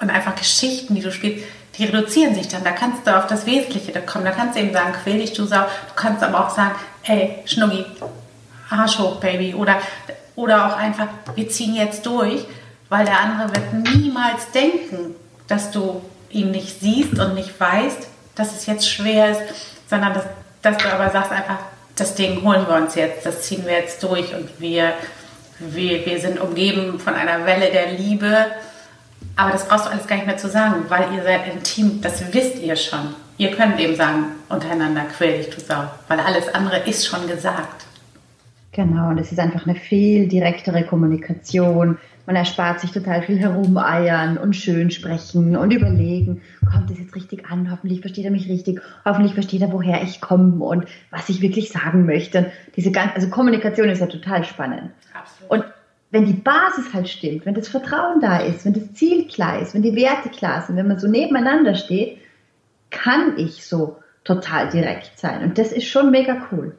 und 0.00 0.10
einfach 0.10 0.34
Geschichten, 0.34 0.94
die 0.94 1.02
du 1.02 1.12
spielst, 1.12 1.44
die 1.80 1.86
reduzieren 1.86 2.34
sich 2.34 2.46
dann. 2.48 2.62
Da 2.62 2.70
kannst 2.70 3.06
du 3.06 3.16
auf 3.16 3.26
das 3.26 3.46
Wesentliche 3.46 3.92
kommen. 4.02 4.24
Da 4.24 4.30
kannst 4.30 4.56
du 4.56 4.60
eben 4.60 4.72
sagen, 4.72 4.94
quäl 5.02 5.18
dich, 5.18 5.32
du 5.32 5.44
Sau. 5.44 5.62
Du 5.62 5.94
kannst 5.96 6.22
aber 6.22 6.46
auch 6.46 6.50
sagen, 6.50 6.74
ey, 7.04 7.38
Schnuggi, 7.46 7.84
Arsch 8.68 8.98
hoch, 8.98 9.16
Baby. 9.16 9.54
Oder, 9.54 9.76
oder 10.36 10.66
auch 10.66 10.76
einfach, 10.76 11.08
wir 11.34 11.48
ziehen 11.48 11.74
jetzt 11.74 12.06
durch, 12.06 12.46
weil 12.88 13.04
der 13.04 13.18
andere 13.18 13.48
wird 13.54 13.96
niemals 13.96 14.50
denken, 14.52 15.16
dass 15.48 15.72
du 15.72 16.00
ihn 16.30 16.52
nicht 16.52 16.80
siehst 16.80 17.18
und 17.18 17.34
nicht 17.34 17.58
weißt, 17.58 18.06
dass 18.36 18.54
es 18.54 18.66
jetzt 18.66 18.88
schwer 18.88 19.32
ist, 19.32 19.40
sondern 19.88 20.14
dass 20.14 20.24
dass 20.62 20.76
du 20.76 20.92
aber 20.92 21.10
sagst 21.10 21.32
einfach, 21.32 21.58
das 21.96 22.14
Ding 22.14 22.42
holen 22.42 22.66
wir 22.66 22.76
uns 22.76 22.94
jetzt, 22.94 23.24
das 23.24 23.42
ziehen 23.42 23.64
wir 23.64 23.72
jetzt 23.72 24.02
durch 24.02 24.34
und 24.34 24.48
wir, 24.58 24.92
wir, 25.58 26.04
wir 26.06 26.20
sind 26.20 26.40
umgeben 26.40 26.98
von 26.98 27.14
einer 27.14 27.46
Welle 27.46 27.70
der 27.70 27.92
Liebe. 27.92 28.46
Aber 29.36 29.52
das 29.52 29.66
brauchst 29.66 29.86
du 29.86 29.90
alles 29.90 30.06
gar 30.06 30.16
nicht 30.16 30.26
mehr 30.26 30.36
zu 30.36 30.48
sagen, 30.48 30.84
weil 30.88 31.12
ihr 31.14 31.22
seid 31.22 31.44
ein 31.44 31.62
Team, 31.62 32.00
das 32.02 32.32
wisst 32.32 32.60
ihr 32.60 32.76
schon. 32.76 33.14
Ihr 33.38 33.50
könnt 33.52 33.80
eben 33.80 33.96
sagen, 33.96 34.26
untereinander 34.48 35.02
quäl 35.16 35.38
dich, 35.38 35.48
du 35.48 35.60
Sau, 35.60 35.84
weil 36.08 36.20
alles 36.20 36.52
andere 36.54 36.80
ist 36.80 37.06
schon 37.06 37.26
gesagt. 37.26 37.86
Genau, 38.72 39.08
und 39.08 39.18
es 39.18 39.32
ist 39.32 39.38
einfach 39.38 39.66
eine 39.66 39.74
viel 39.74 40.28
direktere 40.28 40.84
Kommunikation. 40.84 41.98
Man 42.26 42.36
erspart 42.36 42.80
sich 42.80 42.92
total 42.92 43.22
viel 43.22 43.38
herumeiern 43.38 44.36
und 44.36 44.54
schön 44.54 44.90
sprechen 44.90 45.56
und 45.56 45.72
überlegen, 45.72 46.42
kommt 46.70 46.88
das 46.88 46.98
jetzt 46.98 47.16
richtig 47.16 47.50
an? 47.50 47.70
Hoffentlich 47.72 48.02
versteht 48.02 48.24
er 48.24 48.30
mich 48.30 48.48
richtig. 48.48 48.80
Hoffentlich 49.04 49.34
versteht 49.34 49.62
er, 49.62 49.72
woher 49.72 50.02
ich 50.02 50.20
komme 50.20 50.62
und 50.64 50.84
was 51.10 51.28
ich 51.28 51.40
wirklich 51.40 51.70
sagen 51.70 52.06
möchte. 52.06 52.52
diese 52.76 52.92
ganze, 52.92 53.16
also 53.16 53.28
Kommunikation 53.30 53.88
ist 53.88 54.00
ja 54.00 54.06
total 54.06 54.44
spannend. 54.44 54.90
Absolut. 55.12 55.50
Und 55.50 55.64
wenn 56.10 56.24
die 56.24 56.32
Basis 56.32 56.92
halt 56.92 57.08
stimmt, 57.08 57.46
wenn 57.46 57.54
das 57.54 57.68
Vertrauen 57.68 58.20
da 58.20 58.38
ist, 58.38 58.64
wenn 58.64 58.72
das 58.72 58.92
Ziel 58.94 59.28
klar 59.28 59.60
ist, 59.60 59.74
wenn 59.74 59.82
die 59.82 59.94
Werte 59.94 60.28
klar 60.28 60.62
sind, 60.62 60.76
wenn 60.76 60.88
man 60.88 60.98
so 60.98 61.08
nebeneinander 61.08 61.74
steht, 61.74 62.18
kann 62.90 63.38
ich 63.38 63.64
so 63.64 63.96
total 64.24 64.68
direkt 64.68 65.18
sein. 65.18 65.42
Und 65.42 65.58
das 65.58 65.70
ist 65.72 65.86
schon 65.86 66.10
mega 66.10 66.48
cool. 66.50 66.76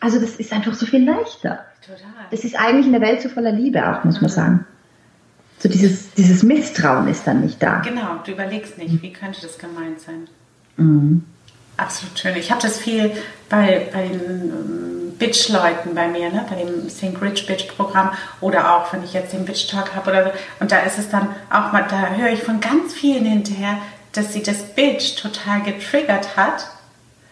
Also 0.00 0.18
das 0.18 0.36
ist 0.36 0.52
einfach 0.52 0.72
so 0.72 0.86
viel 0.86 1.04
leichter. 1.04 1.66
Total. 1.84 2.26
Das 2.30 2.44
ist 2.44 2.58
eigentlich 2.58 2.86
in 2.86 2.92
der 2.92 3.02
Welt 3.02 3.20
so 3.20 3.28
voller 3.28 3.52
Liebe 3.52 3.86
auch, 3.86 4.04
muss 4.04 4.20
man 4.20 4.30
sagen. 4.30 4.66
So 5.58 5.68
dieses, 5.68 6.12
dieses 6.14 6.42
Misstrauen 6.42 7.06
ist 7.08 7.26
dann 7.26 7.42
nicht 7.42 7.62
da. 7.62 7.80
Genau, 7.80 8.20
du 8.24 8.32
überlegst 8.32 8.78
nicht, 8.78 9.02
wie 9.02 9.12
könnte 9.12 9.42
das 9.42 9.58
gemeint 9.58 10.00
sein. 10.00 10.28
Mhm. 10.78 11.24
Absolut 11.80 12.18
schön. 12.18 12.36
Ich 12.36 12.50
habe 12.50 12.60
das 12.60 12.78
viel 12.78 13.12
bei, 13.48 13.88
bei 13.92 14.08
den 14.08 14.20
ähm, 14.20 15.14
Bitch-Leuten 15.18 15.94
bei 15.94 16.08
mir, 16.08 16.30
ne? 16.30 16.44
bei 16.48 16.56
dem 16.56 16.88
Think 16.88 17.20
Rich 17.22 17.46
Bitch-Programm 17.46 18.12
oder 18.40 18.74
auch, 18.74 18.92
wenn 18.92 19.02
ich 19.02 19.12
jetzt 19.12 19.32
den 19.32 19.44
Bitch-Talk 19.44 19.94
habe 19.94 20.10
oder 20.10 20.24
so. 20.24 20.30
Und 20.60 20.72
da 20.72 20.80
ist 20.80 20.98
es 20.98 21.08
dann 21.08 21.34
auch 21.50 21.72
mal, 21.72 21.86
da 21.88 22.10
höre 22.10 22.30
ich 22.30 22.42
von 22.42 22.60
ganz 22.60 22.92
vielen 22.92 23.24
hinterher, 23.24 23.78
dass 24.12 24.32
sie 24.32 24.42
das 24.42 24.74
Bitch 24.74 25.16
total 25.16 25.62
getriggert 25.62 26.36
hat, 26.36 26.66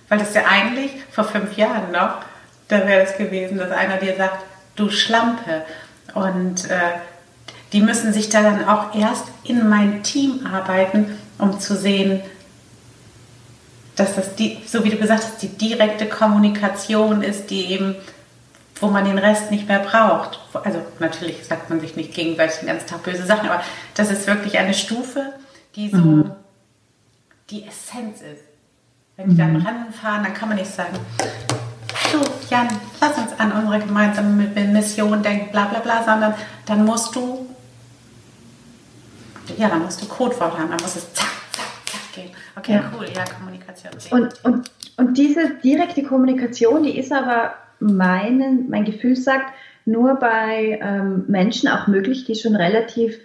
weil 0.09 0.19
das 0.19 0.35
ja 0.35 0.43
eigentlich 0.49 0.93
vor 1.11 1.25
fünf 1.25 1.57
Jahren 1.57 1.93
noch 1.93 2.23
da 2.69 2.87
wäre 2.87 3.03
es 3.03 3.17
gewesen, 3.17 3.59
dass 3.59 3.71
einer 3.71 3.97
dir 3.97 4.15
sagt, 4.17 4.45
du 4.77 4.91
Schlampe. 4.91 5.63
Und 6.15 6.71
äh, 6.71 6.99
die 7.73 7.81
müssen 7.81 8.13
sich 8.13 8.29
da 8.29 8.43
dann 8.43 8.69
auch 8.69 8.95
erst 8.95 9.25
in 9.45 9.69
mein 9.69 10.03
Team 10.03 10.47
arbeiten, 10.47 11.19
um 11.39 11.59
zu 11.59 11.77
sehen, 11.77 12.21
dass 13.99 14.15
das, 14.15 14.37
die, 14.37 14.59
so 14.65 14.85
wie 14.85 14.91
du 14.91 14.97
gesagt 14.97 15.25
hast, 15.25 15.43
die 15.43 15.49
direkte 15.49 16.07
Kommunikation 16.07 17.23
ist, 17.23 17.51
die 17.51 17.67
eben, 17.67 17.97
wo 18.81 18.87
man 18.89 19.05
den 19.05 19.19
Rest 19.19 19.51
nicht 19.51 19.67
mehr 19.67 19.81
braucht. 19.81 20.39
Also 20.53 20.81
natürlich 21.01 21.45
sagt 21.45 21.69
man 21.69 21.81
sich 21.81 21.97
nicht 21.97 22.15
gegenseitig 22.15 22.61
den 22.61 22.69
ganzen 22.69 22.87
Tag 22.87 23.03
böse 23.03 23.27
Sachen, 23.27 23.49
aber 23.49 23.63
das 23.95 24.11
ist 24.11 24.27
wirklich 24.29 24.57
eine 24.59 24.73
Stufe, 24.73 25.33
die 25.75 25.91
so 25.91 25.97
mhm. 25.99 26.31
die 27.51 27.65
Essenz 27.67 28.21
ist. 28.21 28.45
Wenn 29.17 29.31
die 29.31 29.37
dann 29.37 29.55
mhm. 29.55 29.67
ranfahren, 29.67 30.23
dann 30.23 30.35
kann 30.35 30.49
man 30.49 30.59
nicht 30.59 30.73
sagen, 30.73 30.97
du, 32.13 32.21
Jan, 32.51 32.69
lass 33.01 33.19
uns 33.19 33.33
an 33.39 33.51
unsere 33.51 33.81
gemeinsame 33.81 34.47
Mission 34.73 35.25
denken, 35.25 35.51
bla 35.51 35.65
bla 35.65 35.81
bla, 35.81 36.05
sondern 36.05 36.35
dann 36.67 36.85
musst 36.85 37.17
du, 37.17 37.49
ja, 39.57 39.69
dann 39.69 39.83
musst 39.83 40.01
du 40.01 40.07
Codewort 40.07 40.57
haben, 40.57 40.71
dann 40.71 40.81
muss 40.81 40.95
es 40.95 41.13
zack, 41.15 41.28
gehen. 42.23 42.31
Okay, 42.57 42.73
ja. 42.75 42.93
cool, 42.97 43.07
ja, 43.15 43.25
Kommunikation. 43.25 43.93
Und, 44.11 44.45
und, 44.45 44.71
und 44.97 45.19
diese 45.19 45.55
direkte 45.63 46.03
Kommunikation, 46.03 46.83
die 46.83 46.99
ist 46.99 47.13
aber 47.13 47.55
meinen, 47.81 48.69
mein 48.71 48.85
Gefühl 48.85 49.17
sagt, 49.17 49.53
nur 49.85 50.17
bei 50.17 50.79
ähm, 50.83 51.25
Menschen 51.29 51.69
auch 51.69 51.87
möglich, 51.87 52.25
die 52.25 52.35
schon 52.35 52.57
relativ 52.57 53.17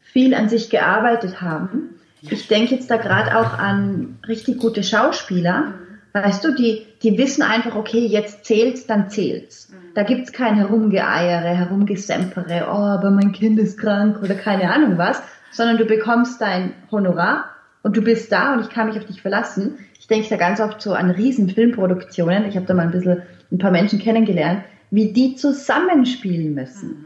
viel 0.00 0.34
an 0.34 0.48
sich 0.48 0.70
gearbeitet 0.70 1.42
haben. 1.42 2.00
Ich 2.22 2.48
denke 2.48 2.74
jetzt 2.74 2.90
da 2.90 2.96
gerade 2.96 3.36
auch 3.38 3.58
an 3.58 4.18
richtig 4.26 4.58
gute 4.58 4.82
Schauspieler. 4.82 5.60
Mhm 5.60 5.86
Weißt 6.22 6.44
du, 6.44 6.54
die, 6.54 6.86
die 7.02 7.18
wissen 7.18 7.42
einfach, 7.42 7.76
okay, 7.76 8.06
jetzt 8.06 8.46
zählt's, 8.46 8.86
dann 8.86 9.10
zählt's. 9.10 9.68
Mhm. 9.68 9.92
Da 9.94 10.02
gibt's 10.02 10.32
kein 10.32 10.54
Herumgeeiere, 10.54 11.48
Herumgesempere, 11.48 12.68
oh, 12.68 12.74
aber 12.74 13.10
mein 13.10 13.32
Kind 13.32 13.58
ist 13.58 13.78
krank 13.78 14.22
oder 14.22 14.34
keine 14.34 14.72
Ahnung 14.72 14.96
was, 14.96 15.22
sondern 15.50 15.76
du 15.76 15.84
bekommst 15.84 16.40
dein 16.40 16.72
Honorar 16.90 17.50
und 17.86 17.96
du 17.96 18.02
bist 18.02 18.32
da 18.32 18.52
und 18.52 18.62
ich 18.62 18.68
kann 18.68 18.88
mich 18.88 18.98
auf 18.98 19.04
dich 19.04 19.22
verlassen. 19.22 19.78
Ich 20.00 20.08
denke 20.08 20.28
da 20.28 20.36
ganz 20.36 20.58
oft 20.58 20.82
so 20.82 20.94
an 20.94 21.08
riesen 21.08 21.48
Filmproduktionen. 21.48 22.48
Ich 22.48 22.56
habe 22.56 22.66
da 22.66 22.74
mal 22.74 22.82
ein 22.82 22.90
bisschen 22.90 23.22
ein 23.52 23.58
paar 23.58 23.70
Menschen 23.70 24.00
kennengelernt, 24.00 24.64
wie 24.90 25.12
die 25.12 25.36
zusammenspielen 25.36 26.52
müssen. 26.52 26.88
Mhm. 26.88 27.04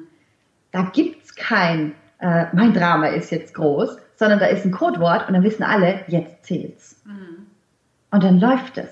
Da 0.73 0.91
gibt's 0.91 1.35
kein, 1.35 1.93
äh, 2.19 2.47
mein 2.55 2.73
Drama 2.73 3.09
ist 3.09 3.31
jetzt 3.31 3.53
groß, 3.53 3.99
sondern 4.17 4.39
da 4.39 4.47
ist 4.47 4.65
ein 4.65 4.71
Codewort 4.71 5.29
und 5.29 5.35
dann 5.35 5.43
wissen 5.43 5.65
alle, 5.65 6.01
jetzt 6.07 6.47
zählt's. 6.47 6.97
Mhm. 7.05 7.45
Und 8.11 8.25
dann 8.25 8.41
läuft 8.41 8.79
es. 8.79 8.89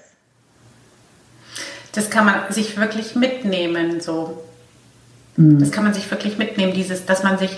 Das 1.92 2.10
kann 2.10 2.26
man 2.26 2.52
sich 2.52 2.76
wirklich 2.76 3.16
mitnehmen, 3.16 4.02
so. 4.02 4.44
Mhm. 5.38 5.58
Das 5.58 5.72
kann 5.72 5.84
man 5.84 5.94
sich 5.94 6.10
wirklich 6.10 6.36
mitnehmen, 6.36 6.74
dieses, 6.74 7.06
dass 7.06 7.22
man 7.22 7.38
sich, 7.38 7.56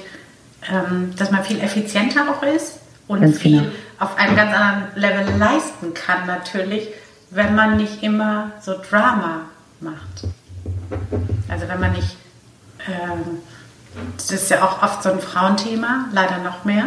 ähm, 0.72 1.14
dass 1.16 1.32
man 1.32 1.42
viel 1.42 1.58
effizienter 1.58 2.30
auch 2.30 2.44
ist 2.44 2.78
und 3.08 3.22
ganz 3.22 3.40
viel 3.40 3.58
genau. 3.58 3.72
Auf 4.00 4.16
einem 4.16 4.34
ganz 4.34 4.52
anderen 4.52 4.88
Level 4.96 5.38
leisten 5.38 5.94
kann, 5.94 6.26
natürlich, 6.26 6.88
wenn 7.30 7.54
man 7.54 7.76
nicht 7.76 8.02
immer 8.02 8.50
so 8.60 8.74
Drama 8.88 9.42
macht. 9.80 10.26
Also 11.48 11.68
wenn 11.68 11.78
man 11.78 11.92
nicht, 11.92 12.16
ähm, 12.88 13.38
das 14.16 14.30
ist 14.30 14.50
ja 14.50 14.64
auch 14.64 14.82
oft 14.82 15.02
so 15.02 15.12
ein 15.12 15.20
Frauenthema, 15.20 16.06
leider 16.12 16.38
noch 16.38 16.64
mehr, 16.64 16.86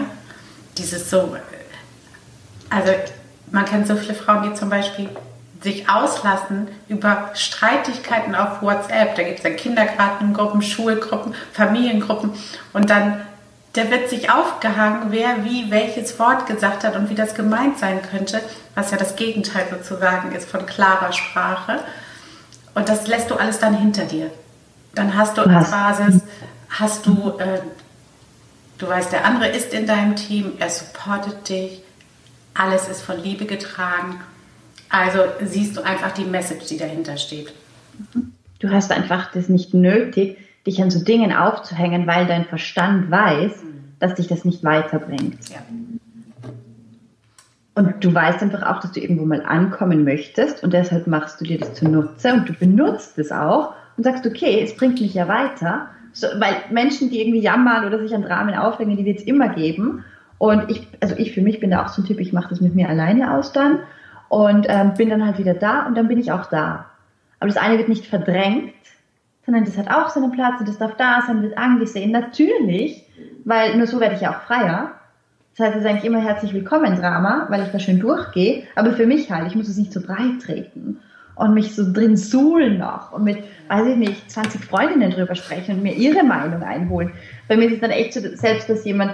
dieses 0.77 1.09
so, 1.09 1.37
also 2.69 2.91
man 3.51 3.65
kennt 3.65 3.87
so 3.87 3.95
viele 3.95 4.15
Frauen, 4.15 4.43
die 4.43 4.53
zum 4.55 4.69
Beispiel 4.69 5.09
sich 5.61 5.87
auslassen 5.87 6.67
über 6.89 7.29
Streitigkeiten 7.35 8.35
auf 8.35 8.61
WhatsApp. 8.61 9.15
Da 9.15 9.23
gibt 9.23 9.37
es 9.37 9.43
dann 9.43 9.55
Kindergartengruppen, 9.55 10.61
Schulgruppen, 10.61 11.35
Familiengruppen 11.53 12.33
und 12.73 12.89
dann 12.89 13.21
der 13.75 13.89
wird 13.89 14.09
sich 14.09 14.29
aufgehangen, 14.29 15.07
wer 15.09 15.43
wie 15.45 15.71
welches 15.71 16.19
Wort 16.19 16.45
gesagt 16.45 16.83
hat 16.83 16.95
und 16.95 17.09
wie 17.09 17.15
das 17.15 17.33
gemeint 17.33 17.79
sein 17.79 18.01
könnte, 18.01 18.39
was 18.75 18.91
ja 18.91 18.97
das 18.97 19.15
Gegenteil 19.15 19.65
sozusagen 19.69 20.31
ist 20.33 20.47
von 20.47 20.65
klarer 20.65 21.11
Sprache. 21.11 21.79
Und 22.75 22.89
das 22.89 23.07
lässt 23.07 23.31
du 23.31 23.35
alles 23.35 23.59
dann 23.59 23.75
hinter 23.77 24.05
dir. 24.05 24.29
Dann 24.93 25.15
hast 25.17 25.37
du 25.37 25.41
als 25.41 25.71
Basis, 25.71 26.21
hast 26.69 27.05
du, 27.07 27.33
äh, 27.39 27.61
du 28.77 28.87
weißt, 28.87 29.11
der 29.11 29.25
andere 29.25 29.47
ist 29.47 29.73
in 29.73 29.87
deinem 29.87 30.15
Team, 30.15 30.53
er 30.59 30.69
supportet 30.69 31.49
dich, 31.49 31.81
alles 32.53 32.87
ist 32.87 33.01
von 33.01 33.21
Liebe 33.21 33.45
getragen. 33.45 34.21
Also 34.89 35.19
siehst 35.43 35.75
du 35.77 35.81
einfach 35.81 36.11
die 36.11 36.25
Message, 36.25 36.67
die 36.67 36.77
dahinter 36.77 37.17
steht. 37.17 37.51
Du 38.59 38.69
hast 38.69 38.91
einfach 38.91 39.31
das 39.31 39.49
nicht 39.49 39.73
nötig, 39.73 40.37
dich 40.65 40.81
an 40.81 40.91
so 40.91 41.03
Dingen 41.03 41.33
aufzuhängen, 41.33 42.07
weil 42.07 42.25
dein 42.25 42.45
Verstand 42.45 43.11
weiß, 43.11 43.63
mhm. 43.63 43.83
dass 43.99 44.15
dich 44.15 44.27
das 44.27 44.45
nicht 44.45 44.63
weiterbringt. 44.63 45.49
Ja. 45.49 45.59
Und 47.75 48.03
du 48.03 48.13
weißt 48.13 48.41
einfach 48.43 48.63
auch, 48.63 48.79
dass 48.81 48.91
du 48.91 48.99
irgendwo 48.99 49.25
mal 49.25 49.43
ankommen 49.43 50.03
möchtest 50.03 50.63
und 50.63 50.73
deshalb 50.73 51.07
machst 51.07 51.41
du 51.41 51.45
dir 51.45 51.57
das 51.57 51.73
zunutze 51.73 52.33
und 52.33 52.47
du 52.47 52.53
benutzt 52.53 53.17
es 53.17 53.31
auch 53.31 53.73
und 53.97 54.03
sagst, 54.03 54.25
okay, 54.27 54.61
es 54.63 54.75
bringt 54.75 55.01
mich 55.01 55.15
ja 55.15 55.27
weiter. 55.27 55.87
So, 56.13 56.27
weil 56.37 56.55
Menschen, 56.69 57.09
die 57.09 57.19
irgendwie 57.19 57.41
jammern 57.41 57.85
oder 57.85 57.97
sich 57.97 58.13
an 58.13 58.21
Dramen 58.21 58.55
aufhängen, 58.55 58.95
die 58.95 59.05
wird 59.05 59.19
es 59.19 59.23
immer 59.23 59.49
geben. 59.49 60.05
Und 60.37 60.69
ich, 60.69 60.87
also 60.99 61.15
ich 61.17 61.33
für 61.33 61.41
mich 61.41 61.59
bin 61.59 61.71
da 61.71 61.83
auch 61.83 61.87
so 61.87 62.01
ein 62.01 62.05
Typ, 62.05 62.19
ich 62.19 62.33
mache 62.33 62.49
das 62.49 62.61
mit 62.61 62.75
mir 62.75 62.89
alleine 62.89 63.33
aus 63.33 63.53
dann 63.53 63.79
und 64.29 64.67
ähm, 64.69 64.93
bin 64.93 65.09
dann 65.09 65.25
halt 65.25 65.39
wieder 65.39 65.55
da 65.55 65.87
und 65.87 65.95
dann 65.95 66.07
bin 66.07 66.19
ich 66.19 66.31
auch 66.31 66.45
da. 66.45 66.85
Aber 67.39 67.47
das 67.47 67.57
eine 67.57 67.77
wird 67.79 67.89
nicht 67.89 68.05
verdrängt, 68.05 68.73
sondern 69.45 69.65
das 69.65 69.77
hat 69.77 69.89
auch 69.89 70.09
seinen 70.09 70.31
Platz 70.31 70.59
und 70.59 70.67
das 70.67 70.77
darf 70.77 70.95
da 70.97 71.23
sein, 71.25 71.41
wird 71.41 71.57
angesehen. 71.57 72.11
Natürlich, 72.11 73.05
weil 73.45 73.77
nur 73.77 73.87
so 73.87 73.99
werde 73.99 74.15
ich 74.15 74.21
ja 74.21 74.31
auch 74.31 74.41
freier. 74.41 74.91
Das 75.55 75.67
heißt, 75.67 75.75
es 75.75 75.83
ist 75.83 75.89
eigentlich 75.89 76.05
immer 76.05 76.21
herzlich 76.21 76.53
willkommen 76.53 76.95
Drama, 76.95 77.45
weil 77.49 77.61
ich 77.63 77.71
da 77.71 77.79
schön 77.79 77.99
durchgehe. 77.99 78.63
Aber 78.75 78.93
für 78.93 79.05
mich 79.05 79.31
halt, 79.31 79.47
ich 79.47 79.55
muss 79.55 79.67
es 79.67 79.77
nicht 79.77 79.93
so 79.93 80.01
breit 80.01 80.41
treten 80.41 80.99
und 81.35 81.53
mich 81.53 81.75
so 81.75 81.91
drin 81.91 82.15
suhlen 82.15 82.77
noch 82.77 83.11
und 83.11 83.23
mit, 83.23 83.43
weiß 83.67 83.87
ich 83.87 83.97
nicht, 83.97 84.31
20 84.31 84.63
Freundinnen 84.63 85.11
drüber 85.11 85.35
sprechen 85.35 85.77
und 85.77 85.83
mir 85.83 85.93
ihre 85.93 86.23
Meinung 86.23 86.63
einholen. 86.63 87.11
Bei 87.47 87.57
mir 87.57 87.65
ist 87.65 87.73
es 87.73 87.81
dann 87.81 87.91
echt 87.91 88.13
so, 88.13 88.21
selbst 88.35 88.69
dass 88.69 88.85
jemand, 88.85 89.13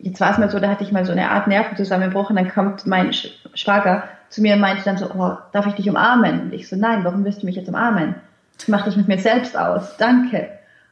jetzt 0.00 0.20
war 0.20 0.32
es 0.32 0.38
mal 0.38 0.50
so, 0.50 0.60
da 0.60 0.68
hatte 0.68 0.84
ich 0.84 0.92
mal 0.92 1.04
so 1.04 1.12
eine 1.12 1.30
Art 1.30 1.46
Nervenzusammenbruch 1.46 2.30
und 2.30 2.36
dann 2.36 2.50
kommt 2.50 2.86
mein 2.86 3.12
Schwager 3.12 4.04
zu 4.28 4.42
mir 4.42 4.54
und 4.54 4.60
meinte 4.60 4.84
dann 4.84 4.98
so, 4.98 5.10
oh, 5.10 5.36
darf 5.52 5.66
ich 5.66 5.74
dich 5.74 5.88
umarmen? 5.88 6.42
Und 6.42 6.52
ich 6.52 6.68
so, 6.68 6.76
nein, 6.76 7.04
warum 7.04 7.24
wirst 7.24 7.42
du 7.42 7.46
mich 7.46 7.56
jetzt 7.56 7.68
umarmen? 7.68 8.16
Ich 8.58 8.68
mache 8.68 8.86
das 8.86 8.96
mit 8.96 9.08
mir 9.08 9.18
selbst 9.18 9.56
aus, 9.56 9.96
danke. 9.96 10.48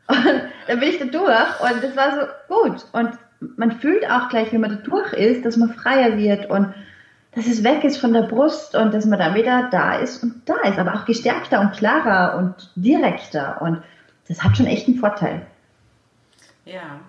Und 0.09 0.25
dann 0.66 0.81
bin 0.81 0.88
ich 0.88 0.98
da 0.98 1.05
durch 1.05 1.61
und 1.61 1.83
das 1.83 1.96
war 1.96 2.11
so 2.12 2.55
gut. 2.55 2.85
Und 2.92 3.18
man 3.57 3.72
fühlt 3.72 4.09
auch 4.11 4.29
gleich, 4.29 4.53
wenn 4.53 4.61
man 4.61 4.70
da 4.70 4.77
durch 4.77 5.12
ist, 5.12 5.44
dass 5.44 5.57
man 5.57 5.72
freier 5.75 6.16
wird 6.16 6.51
und 6.51 6.75
dass 7.35 7.46
es 7.46 7.64
weg 7.64 7.83
ist 7.83 7.96
von 7.96 8.12
der 8.12 8.22
Brust 8.22 8.75
und 8.75 8.92
dass 8.92 9.07
man 9.07 9.18
dann 9.18 9.35
wieder 9.35 9.68
da 9.70 9.94
ist 9.94 10.22
und 10.22 10.42
da 10.48 10.68
ist, 10.68 10.79
aber 10.79 10.94
auch 10.94 11.05
gestärkter 11.07 11.61
und 11.61 11.72
klarer 11.72 12.37
und 12.37 12.70
direkter. 12.77 13.62
Und 13.62 13.83
das 14.29 14.42
hat 14.42 14.57
schon 14.57 14.66
echt 14.66 14.87
einen 14.87 14.98
Vorteil. 14.98 15.42
Ja. 16.64 17.01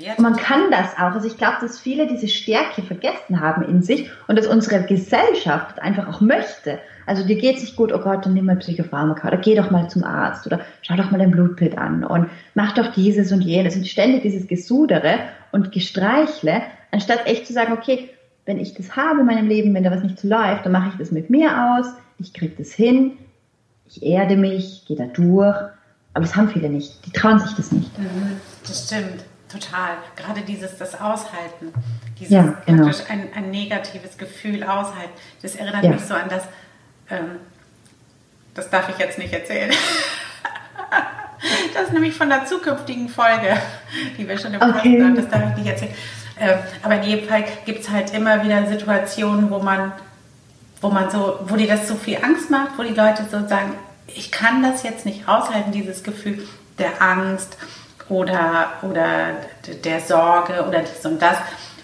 Ja 0.00 0.14
man 0.18 0.36
kann 0.36 0.70
das 0.70 0.94
auch. 0.94 1.14
Also 1.14 1.26
ich 1.26 1.36
glaube, 1.36 1.56
dass 1.60 1.78
viele 1.78 2.06
diese 2.06 2.28
Stärke 2.28 2.82
vergessen 2.82 3.40
haben 3.40 3.62
in 3.62 3.82
sich 3.82 4.10
und 4.28 4.38
dass 4.38 4.46
unsere 4.46 4.82
Gesellschaft 4.84 5.80
einfach 5.80 6.08
auch 6.08 6.20
möchte. 6.20 6.78
Also 7.06 7.26
dir 7.26 7.36
geht 7.36 7.56
es 7.56 7.62
nicht 7.62 7.76
gut, 7.76 7.92
oh 7.92 7.98
Gott, 7.98 8.24
dann 8.24 8.34
nimm 8.34 8.46
mal 8.46 8.56
Psychopharmaka 8.56 9.28
oder 9.28 9.38
geh 9.38 9.54
doch 9.54 9.70
mal 9.70 9.88
zum 9.88 10.04
Arzt 10.04 10.46
oder 10.46 10.60
schau 10.82 10.96
doch 10.96 11.10
mal 11.10 11.18
dein 11.18 11.30
Blutbild 11.30 11.76
an 11.76 12.04
und 12.04 12.28
mach 12.54 12.74
doch 12.74 12.92
dieses 12.92 13.32
und 13.32 13.40
jenes 13.40 13.76
und 13.76 13.86
ständig 13.86 14.22
dieses 14.22 14.46
Gesudere 14.46 15.18
und 15.52 15.72
Gestreichle, 15.72 16.62
anstatt 16.90 17.26
echt 17.26 17.46
zu 17.46 17.52
sagen, 17.52 17.72
okay, 17.72 18.10
wenn 18.46 18.58
ich 18.58 18.74
das 18.74 18.96
habe 18.96 19.20
in 19.20 19.26
meinem 19.26 19.48
Leben, 19.48 19.74
wenn 19.74 19.84
da 19.84 19.90
was 19.90 20.02
nicht 20.02 20.18
so 20.18 20.28
läuft, 20.28 20.64
dann 20.64 20.72
mache 20.72 20.90
ich 20.90 20.98
das 20.98 21.10
mit 21.10 21.30
mir 21.30 21.76
aus, 21.76 21.86
ich 22.18 22.32
kriege 22.32 22.54
das 22.56 22.72
hin, 22.72 23.12
ich 23.86 24.02
erde 24.02 24.36
mich, 24.36 24.84
gehe 24.86 24.96
da 24.96 25.06
durch. 25.06 25.56
Aber 26.12 26.24
das 26.24 26.34
haben 26.36 26.48
viele 26.48 26.68
nicht. 26.68 27.06
Die 27.06 27.12
trauen 27.12 27.38
sich 27.38 27.52
das 27.54 27.72
nicht. 27.72 27.96
Mhm, 27.98 28.40
das 28.66 28.86
stimmt, 28.86 29.24
total. 29.50 29.98
Gerade 30.16 30.42
dieses, 30.42 30.78
das 30.78 31.00
Aushalten, 31.00 31.72
dieses 32.18 32.32
ja, 32.32 32.54
genau. 32.66 32.84
praktisch 32.84 33.04
ein, 33.08 33.28
ein 33.34 33.50
negatives 33.50 34.16
Gefühl 34.16 34.62
aushalten. 34.62 35.10
Das 35.42 35.54
erinnert 35.54 35.84
ja. 35.84 35.90
mich 35.90 36.02
so 36.02 36.14
an 36.14 36.28
das, 36.28 36.44
ähm, 37.10 37.36
das 38.54 38.70
darf 38.70 38.88
ich 38.88 38.98
jetzt 38.98 39.18
nicht 39.18 39.32
erzählen. 39.32 39.70
das 41.74 41.84
ist 41.84 41.92
nämlich 41.92 42.14
von 42.14 42.28
der 42.28 42.46
zukünftigen 42.46 43.08
Folge, 43.08 43.56
die 44.18 44.28
wir 44.28 44.38
schon 44.38 44.54
im 44.54 44.62
okay. 44.62 45.02
haben. 45.02 45.16
Das 45.16 45.28
darf 45.28 45.42
ich 45.50 45.56
nicht 45.56 45.70
erzählen. 45.70 45.94
Ähm, 46.38 46.58
aber 46.82 46.96
in 46.96 47.02
jedem 47.02 47.28
Fall 47.28 47.44
gibt 47.66 47.80
es 47.80 47.90
halt 47.90 48.14
immer 48.14 48.42
wieder 48.42 48.66
Situationen, 48.66 49.50
wo 49.50 49.58
man, 49.58 49.92
wo 50.80 50.88
man 50.88 51.10
so, 51.10 51.40
wo 51.44 51.56
dir 51.56 51.68
das 51.68 51.86
so 51.86 51.96
viel 51.96 52.18
Angst 52.22 52.50
macht, 52.50 52.78
wo 52.78 52.82
die 52.82 52.94
Leute 52.94 53.24
so 53.30 53.46
sagen, 53.46 53.74
ich 54.06 54.32
kann 54.32 54.62
das 54.62 54.82
jetzt 54.82 55.06
nicht 55.06 55.28
aushalten, 55.28 55.70
dieses 55.70 56.02
Gefühl 56.02 56.46
der 56.78 57.02
Angst 57.02 57.56
oder, 58.10 58.72
oder 58.82 59.36
der 59.84 60.00
Sorge 60.00 60.64
oder 60.66 60.80
dies 60.80 61.04
und 61.06 61.20
das. 61.20 61.36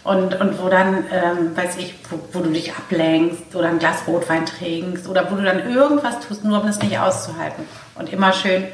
Und, 0.05 0.41
und 0.41 0.63
wo 0.63 0.69
dann, 0.69 1.05
ähm, 1.11 1.57
weiß 1.57 1.79
ich, 1.79 1.95
wo, 2.11 2.19
wo, 2.33 2.41
du 2.41 2.51
dich 2.51 2.73
ablenkst 2.73 3.57
oder 3.57 3.69
ein 3.69 3.81
Glas 3.81 4.07
Rotwein 4.07 4.47
trinkst 4.47 5.09
oder 5.09 5.31
wo 5.31 5.35
du 5.35 5.43
dann 5.43 5.69
irgendwas 5.69 6.21
tust, 6.21 6.45
nur 6.45 6.61
um 6.61 6.67
das 6.67 6.81
nicht 6.81 6.99
auszuhalten. 6.99 7.65
Und 7.97 8.13
immer 8.13 8.33
schön 8.33 8.69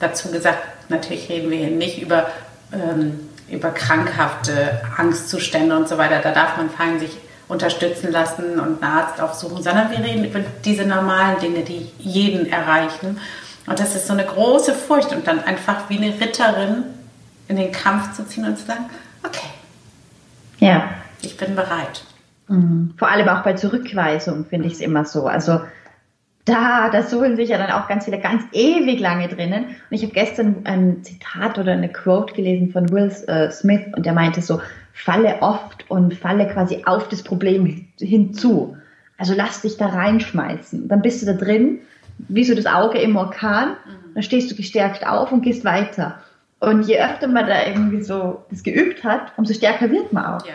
dazu 0.00 0.32
gesagt, 0.32 0.58
natürlich 0.88 1.28
reden 1.28 1.50
wir 1.52 1.58
hier 1.58 1.70
nicht 1.70 2.02
über 2.02 2.26
ähm, 2.72 3.28
über 3.52 3.70
krankhafte 3.70 4.80
Angstzustände 4.96 5.76
und 5.76 5.88
so 5.88 5.98
weiter. 5.98 6.20
Da 6.20 6.32
darf 6.32 6.56
man 6.56 6.70
fein 6.70 6.98
sich 6.98 7.18
unterstützen 7.48 8.10
lassen 8.10 8.58
und 8.58 8.82
einen 8.82 8.82
Arzt 8.82 9.20
aufsuchen, 9.20 9.62
sondern 9.62 9.90
wir 9.90 9.98
reden 9.98 10.24
über 10.24 10.40
diese 10.64 10.86
normalen 10.86 11.38
Dinge, 11.38 11.60
die 11.60 11.90
jeden 11.98 12.50
erreichen. 12.50 13.20
Und 13.66 13.78
das 13.78 13.94
ist 13.94 14.06
so 14.06 14.12
eine 14.12 14.24
große 14.24 14.74
Furcht 14.74 15.12
und 15.12 15.26
dann 15.26 15.40
einfach 15.40 15.88
wie 15.88 15.96
eine 15.96 16.20
Ritterin 16.20 16.84
in 17.48 17.56
den 17.56 17.72
Kampf 17.72 18.14
zu 18.14 18.26
ziehen 18.26 18.44
und 18.44 18.58
zu 18.58 18.66
sagen, 18.66 18.86
okay, 19.22 19.48
ja. 20.58 20.90
ich 21.20 21.36
bin 21.36 21.54
bereit. 21.54 22.04
Mhm. 22.48 22.94
Vor 22.96 23.08
allem 23.08 23.28
auch 23.28 23.42
bei 23.42 23.54
Zurückweisung 23.54 24.46
finde 24.46 24.66
ich 24.66 24.74
es 24.74 24.80
immer 24.80 25.04
so. 25.04 25.26
Also 25.26 25.60
da, 26.44 26.88
da 26.90 27.02
suchen 27.02 27.36
sich 27.36 27.50
ja 27.50 27.58
dann 27.58 27.70
auch 27.70 27.86
ganz 27.86 28.04
viele 28.04 28.18
ganz 28.18 28.42
ewig 28.52 28.98
lange 28.98 29.28
drinnen. 29.28 29.64
Und 29.64 29.76
ich 29.90 30.02
habe 30.02 30.12
gestern 30.12 30.62
ein 30.64 31.04
Zitat 31.04 31.58
oder 31.58 31.72
eine 31.72 31.88
Quote 31.88 32.34
gelesen 32.34 32.72
von 32.72 32.90
Will 32.90 33.12
äh, 33.28 33.50
Smith 33.50 33.82
und 33.94 34.06
der 34.06 34.12
meinte 34.12 34.42
so, 34.42 34.60
falle 34.92 35.40
oft 35.40 35.88
und 35.88 36.14
falle 36.14 36.48
quasi 36.48 36.82
auf 36.84 37.08
das 37.08 37.22
Problem 37.22 37.86
hinzu. 37.98 38.76
Also 39.18 39.34
lass 39.36 39.62
dich 39.62 39.76
da 39.76 39.86
reinschmeißen. 39.86 40.88
Dann 40.88 41.02
bist 41.02 41.22
du 41.22 41.26
da 41.26 41.34
drin, 41.34 41.78
wie 42.28 42.44
so 42.44 42.54
das 42.54 42.66
Auge 42.66 42.98
im 42.98 43.16
Orkan. 43.16 43.70
Mhm. 43.70 44.14
Dann 44.14 44.22
stehst 44.22 44.50
du 44.50 44.54
gestärkt 44.54 45.06
auf 45.06 45.32
und 45.32 45.42
gehst 45.42 45.64
weiter. 45.64 46.20
Und 46.60 46.86
je 46.86 47.00
öfter 47.00 47.26
man 47.26 47.46
da 47.46 47.66
irgendwie 47.66 48.02
so 48.02 48.44
das 48.50 48.62
geübt 48.62 49.02
hat, 49.02 49.32
umso 49.36 49.52
stärker 49.52 49.90
wird 49.90 50.12
man 50.12 50.24
auch. 50.26 50.46
Ja. 50.46 50.54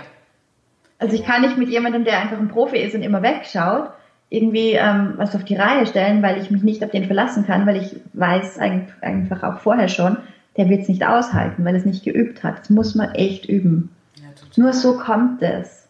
Also 0.99 1.15
ich 1.15 1.25
kann 1.25 1.41
nicht 1.41 1.57
mit 1.57 1.69
jemandem, 1.69 2.05
der 2.05 2.19
einfach 2.19 2.37
ein 2.37 2.47
Profi 2.47 2.77
ist 2.77 2.95
und 2.95 3.03
immer 3.03 3.21
wegschaut, 3.21 3.91
irgendwie 4.29 4.71
ähm, 4.71 5.13
was 5.17 5.35
auf 5.35 5.43
die 5.43 5.55
Reihe 5.55 5.85
stellen, 5.85 6.23
weil 6.23 6.41
ich 6.41 6.49
mich 6.49 6.63
nicht 6.63 6.83
auf 6.83 6.91
den 6.91 7.05
verlassen 7.05 7.45
kann, 7.45 7.65
weil 7.65 7.77
ich 7.77 7.97
weiß 8.13 8.57
einfach 8.59 9.43
auch 9.43 9.59
vorher 9.59 9.89
schon, 9.89 10.17
der 10.57 10.69
wird 10.69 10.81
es 10.81 10.87
nicht 10.87 11.05
aushalten, 11.05 11.63
weil 11.65 11.75
es 11.75 11.85
nicht 11.85 12.03
geübt 12.03 12.43
hat. 12.43 12.59
Das 12.59 12.69
muss 12.69 12.95
man 12.95 13.13
echt 13.13 13.45
üben. 13.45 13.89
Ja, 14.15 14.27
Nur 14.55 14.73
so 14.73 14.97
kommt 14.97 15.41
es. 15.41 15.87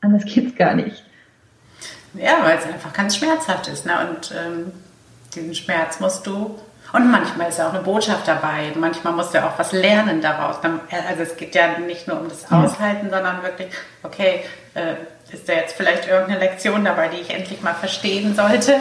Anders 0.00 0.24
geht 0.24 0.48
es 0.48 0.56
gar 0.56 0.74
nicht. 0.74 1.04
Ja, 2.14 2.42
weil 2.42 2.58
es 2.58 2.66
einfach 2.66 2.92
ganz 2.92 3.16
schmerzhaft 3.16 3.68
ist. 3.68 3.86
Ne? 3.86 3.92
Und 4.08 4.32
ähm, 4.32 4.72
diesen 5.34 5.54
Schmerz 5.54 6.00
musst 6.00 6.26
du. 6.26 6.58
Und 6.92 7.10
manchmal 7.10 7.50
ist 7.50 7.58
ja 7.58 7.68
auch 7.68 7.72
eine 7.72 7.82
Botschaft 7.82 8.26
dabei. 8.26 8.72
Manchmal 8.74 9.12
musst 9.12 9.32
du 9.32 9.44
auch 9.44 9.56
was 9.58 9.72
lernen 9.72 10.20
daraus. 10.20 10.56
Also 10.64 11.22
es 11.22 11.36
geht 11.36 11.54
ja 11.54 11.78
nicht 11.78 12.08
nur 12.08 12.20
um 12.20 12.28
das 12.28 12.50
Aushalten, 12.50 13.06
ja. 13.06 13.16
sondern 13.16 13.42
wirklich, 13.42 13.68
okay, 14.02 14.42
äh, 14.74 14.94
ist 15.32 15.48
da 15.48 15.52
jetzt 15.52 15.76
vielleicht 15.76 16.08
irgendeine 16.08 16.40
Lektion 16.40 16.84
dabei, 16.84 17.08
die 17.08 17.18
ich 17.18 17.30
endlich 17.30 17.62
mal 17.62 17.74
verstehen 17.74 18.34
sollte 18.34 18.80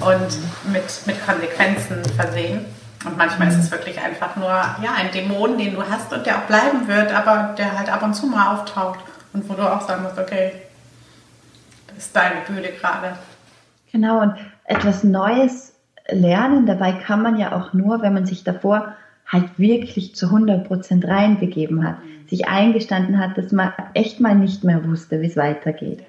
und 0.00 0.72
mit, 0.72 0.84
mit 1.06 1.26
Konsequenzen 1.26 2.04
versehen. 2.14 2.66
Und 3.04 3.16
manchmal 3.16 3.48
ist 3.48 3.56
es 3.56 3.70
wirklich 3.70 4.00
einfach 4.00 4.36
nur 4.36 4.48
ja, 4.48 4.94
ein 4.96 5.10
Dämon, 5.12 5.56
den 5.56 5.74
du 5.74 5.82
hast 5.88 6.12
und 6.12 6.26
der 6.26 6.38
auch 6.38 6.42
bleiben 6.42 6.88
wird, 6.88 7.12
aber 7.12 7.54
der 7.56 7.78
halt 7.78 7.88
ab 7.88 8.02
und 8.02 8.14
zu 8.14 8.26
mal 8.26 8.54
auftaucht 8.54 8.98
und 9.32 9.48
wo 9.48 9.54
du 9.54 9.62
auch 9.62 9.80
sagen 9.86 10.02
musst, 10.02 10.18
okay, 10.18 10.52
das 11.86 11.98
ist 11.98 12.16
deine 12.16 12.40
Bühne 12.46 12.68
gerade. 12.72 13.16
Genau, 13.92 14.20
und 14.20 14.34
etwas 14.64 15.04
Neues 15.04 15.72
lernen, 16.10 16.66
dabei 16.66 16.92
kann 16.92 17.22
man 17.22 17.38
ja 17.38 17.56
auch 17.56 17.72
nur, 17.72 18.02
wenn 18.02 18.14
man 18.14 18.26
sich 18.26 18.44
davor 18.44 18.94
halt 19.26 19.58
wirklich 19.58 20.14
zu 20.14 20.26
100 20.26 20.66
Prozent 20.66 21.06
reinbegeben 21.06 21.86
hat, 21.86 21.96
mhm. 22.04 22.28
sich 22.28 22.48
eingestanden 22.48 23.18
hat, 23.18 23.36
dass 23.36 23.52
man 23.52 23.72
echt 23.94 24.20
mal 24.20 24.34
nicht 24.34 24.64
mehr 24.64 24.84
wusste, 24.88 25.20
wie 25.20 25.26
es 25.26 25.36
weitergeht. 25.36 26.02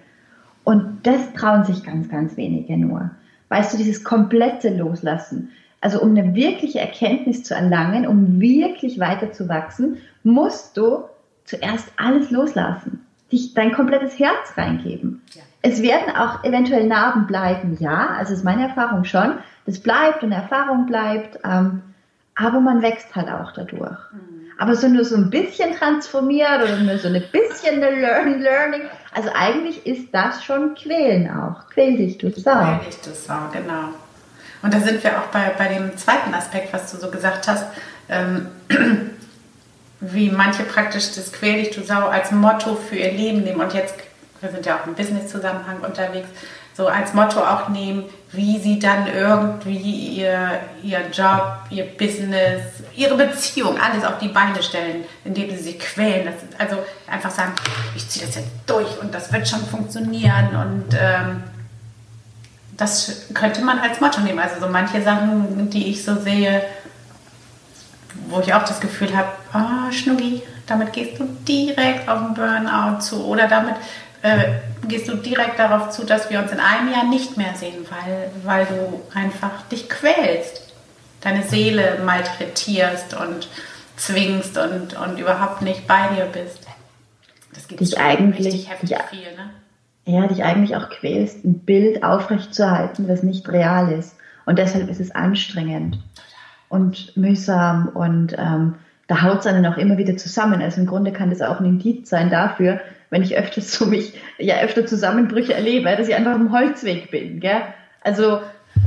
Und 0.63 1.07
das 1.07 1.33
trauen 1.33 1.63
sich 1.63 1.83
ganz, 1.83 2.09
ganz 2.09 2.37
wenige 2.37 2.77
nur. 2.77 3.11
Weißt 3.49 3.73
du, 3.73 3.77
dieses 3.77 4.03
komplette 4.03 4.69
Loslassen. 4.69 5.51
Also 5.79 6.01
um 6.01 6.09
eine 6.09 6.35
wirkliche 6.35 6.79
Erkenntnis 6.79 7.43
zu 7.43 7.53
erlangen, 7.53 8.05
um 8.05 8.41
wirklich 8.41 8.99
weiter 8.99 9.31
zu 9.31 9.47
wachsen, 9.47 9.97
musst 10.23 10.75
du 10.75 11.03
zuerst 11.45 11.87
alles 11.95 12.31
loslassen. 12.31 13.05
Dich 13.31 13.53
dein 13.53 13.71
komplettes 13.71 14.19
Herz 14.19 14.57
reingeben. 14.57 15.21
Ja. 15.33 15.43
Es 15.61 15.81
werden 15.81 16.15
auch 16.15 16.43
eventuell 16.43 16.85
Narben 16.85 17.27
bleiben, 17.27 17.77
ja, 17.79 18.09
also 18.17 18.33
ist 18.33 18.43
meine 18.43 18.67
Erfahrung 18.67 19.03
schon. 19.03 19.39
Das 19.65 19.79
bleibt 19.79 20.23
und 20.23 20.31
Erfahrung 20.31 20.85
bleibt. 20.85 21.39
Ähm, 21.43 21.81
aber 22.35 22.59
man 22.59 22.81
wächst 22.81 23.15
halt 23.15 23.29
auch 23.29 23.51
dadurch. 23.51 23.97
Mhm. 24.11 24.37
Aber 24.59 24.75
so 24.75 24.87
nur 24.87 25.05
so 25.05 25.15
ein 25.15 25.29
bisschen 25.29 25.75
transformiert 25.75 26.63
oder 26.63 26.77
nur 26.77 26.97
so 26.97 27.07
ein 27.07 27.23
bisschen 27.31 27.83
eine 27.83 27.99
Learn 27.99 28.39
Learning. 28.41 28.81
Also 29.13 29.29
eigentlich 29.33 29.85
ist 29.85 30.13
das 30.13 30.43
schon 30.43 30.73
Quälen 30.75 31.29
auch. 31.29 31.67
Quäl 31.69 31.97
dich, 31.97 32.17
du 32.17 32.31
Sau. 32.31 32.51
Quäl 32.51 32.79
dich, 32.85 33.01
du 33.01 33.11
Sau, 33.11 33.49
genau. 33.51 33.89
Und 34.63 34.73
da 34.73 34.79
sind 34.79 35.03
wir 35.03 35.17
auch 35.19 35.27
bei, 35.27 35.51
bei 35.57 35.67
dem 35.67 35.95
zweiten 35.97 36.33
Aspekt, 36.33 36.73
was 36.73 36.91
du 36.91 36.97
so 36.97 37.11
gesagt 37.11 37.47
hast, 37.47 37.65
ähm, 38.09 38.47
wie 39.99 40.29
manche 40.29 40.63
praktisch 40.63 41.13
das 41.15 41.31
Quäl 41.31 41.63
dich, 41.63 41.75
du 41.75 41.83
Sau 41.83 42.07
als 42.07 42.31
Motto 42.31 42.75
für 42.75 42.95
ihr 42.95 43.11
Leben 43.11 43.43
nehmen. 43.43 43.61
Und 43.61 43.73
jetzt, 43.73 43.95
wir 44.41 44.51
sind 44.51 44.65
ja 44.65 44.77
auch 44.79 44.87
im 44.87 44.95
Business-Zusammenhang 44.95 45.79
unterwegs, 45.81 46.27
so 46.75 46.87
als 46.87 47.13
Motto 47.15 47.39
auch 47.39 47.69
nehmen, 47.69 48.03
wie 48.31 48.59
sie 48.59 48.77
dann 48.77 49.07
irgendwie 49.07 50.19
ihr, 50.19 50.59
ihr 50.83 51.01
Job, 51.11 51.61
ihr 51.71 51.85
Business, 51.85 52.61
ihre 52.95 53.15
Beziehung, 53.15 53.79
alles 53.79 54.03
auf 54.03 54.19
die 54.19 54.27
Beine 54.27 54.61
stellen, 54.61 55.05
indem 55.25 55.49
sie 55.49 55.57
sich 55.57 55.79
quälen. 55.79 56.31
Also 56.59 56.77
einfach 57.07 57.31
sagen, 57.31 57.53
ich 57.95 58.07
ziehe 58.07 58.25
das 58.25 58.35
jetzt 58.35 58.49
durch 58.67 59.01
und 59.01 59.13
das 59.13 59.33
wird 59.33 59.47
schon 59.47 59.65
funktionieren 59.65 60.55
und 60.55 60.95
ähm, 60.99 61.43
das 62.77 63.25
könnte 63.33 63.61
man 63.63 63.79
als 63.79 63.99
Motto 63.99 64.21
nehmen. 64.21 64.39
Also 64.39 64.59
so 64.59 64.69
manche 64.69 65.01
Sachen, 65.01 65.71
die 65.71 65.87
ich 65.87 66.03
so 66.03 66.15
sehe, 66.15 66.61
wo 68.29 68.39
ich 68.39 68.53
auch 68.53 68.63
das 68.63 68.79
Gefühl 68.79 69.15
habe, 69.17 69.29
oh, 69.53 69.91
Schnuggi, 69.91 70.43
damit 70.67 70.93
gehst 70.93 71.19
du 71.19 71.25
direkt 71.47 72.07
auf 72.07 72.19
den 72.19 72.33
Burnout 72.35 72.99
zu 72.99 73.25
oder 73.25 73.47
damit 73.47 73.75
äh, 74.21 74.55
gehst 74.87 75.07
du 75.07 75.15
direkt 75.15 75.59
darauf 75.59 75.89
zu, 75.89 76.05
dass 76.05 76.29
wir 76.29 76.39
uns 76.39 76.51
in 76.51 76.59
einem 76.59 76.91
Jahr 76.91 77.05
nicht 77.05 77.37
mehr 77.37 77.53
sehen, 77.55 77.85
weil, 77.89 78.31
weil 78.43 78.65
du 78.65 79.01
einfach 79.17 79.63
dich 79.71 79.89
quälst, 79.89 80.73
deine 81.21 81.43
Seele 81.43 81.99
malträtierst 82.05 83.15
und 83.15 83.47
zwingst 83.95 84.57
und, 84.57 84.95
und 84.97 85.19
überhaupt 85.19 85.61
nicht 85.61 85.87
bei 85.87 86.07
dir 86.15 86.25
bist. 86.25 86.67
Das 87.53 87.67
geht 87.67 87.79
dich 87.79 87.99
eigentlich, 87.99 88.47
richtig 88.47 88.69
heftig 88.69 88.89
ja, 88.91 88.99
viel, 89.09 89.35
ne? 89.35 89.49
Ja, 90.05 90.27
dich 90.27 90.43
eigentlich 90.43 90.75
auch 90.75 90.89
quälst, 90.89 91.43
ein 91.43 91.59
Bild 91.59 92.03
aufrechtzuerhalten, 92.03 93.09
was 93.09 93.23
nicht 93.23 93.49
real 93.49 93.91
ist. 93.91 94.15
Und 94.45 94.57
deshalb 94.57 94.89
ist 94.89 95.01
es 95.01 95.11
anstrengend 95.11 95.99
und 96.69 97.15
mühsam 97.17 97.89
und 97.89 98.33
ähm, 98.37 98.75
da 99.07 99.21
haut 99.21 99.39
es 99.39 99.47
einen 99.47 99.65
auch 99.65 99.77
immer 99.77 99.97
wieder 99.97 100.15
zusammen. 100.17 100.61
Also 100.61 100.81
im 100.81 100.87
Grunde 100.87 101.11
kann 101.11 101.29
das 101.29 101.41
auch 101.41 101.59
ein 101.59 101.65
Indiz 101.65 102.09
sein 102.09 102.29
dafür, 102.29 102.79
wenn 103.09 103.23
ich 103.23 103.35
öfters 103.37 103.73
so 103.73 103.85
mich, 103.85 104.13
ja 104.37 104.59
öfter 104.59 104.85
Zusammenbrüche 104.85 105.53
erlebe, 105.53 105.95
dass 105.95 106.07
ich 106.07 106.15
einfach 106.15 106.35
im 106.35 106.51
Holzweg 106.51 107.11
bin, 107.11 107.39
gell? 107.39 107.61
Also 108.01 108.41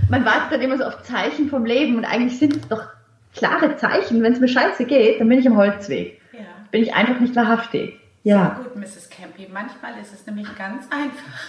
man 0.08 0.24
wartet 0.24 0.52
dann 0.52 0.60
immer 0.60 0.78
so 0.78 0.84
auf 0.84 1.02
Zeichen 1.02 1.48
vom 1.48 1.64
Leben 1.64 1.96
und 1.96 2.04
eigentlich 2.04 2.38
sind 2.38 2.56
es 2.56 2.68
doch 2.68 2.84
klare 3.34 3.76
Zeichen. 3.76 4.22
Wenn 4.22 4.32
es 4.32 4.40
mir 4.40 4.48
scheiße 4.48 4.84
geht, 4.84 5.20
dann 5.20 5.28
bin 5.28 5.38
ich 5.38 5.46
im 5.46 5.56
Holzweg. 5.56 6.20
Ja. 6.32 6.40
Bin 6.70 6.82
ich 6.82 6.94
einfach 6.94 7.20
nicht 7.20 7.34
wahrhaftig. 7.36 7.98
Ja. 8.22 8.56
Sehr 8.56 8.64
gut, 8.64 8.76
Mrs. 8.76 9.10
Campy. 9.10 9.48
Manchmal 9.52 9.98
ist 10.00 10.12
es 10.12 10.26
nämlich 10.26 10.46
ganz 10.56 10.84
einfach. 10.90 11.46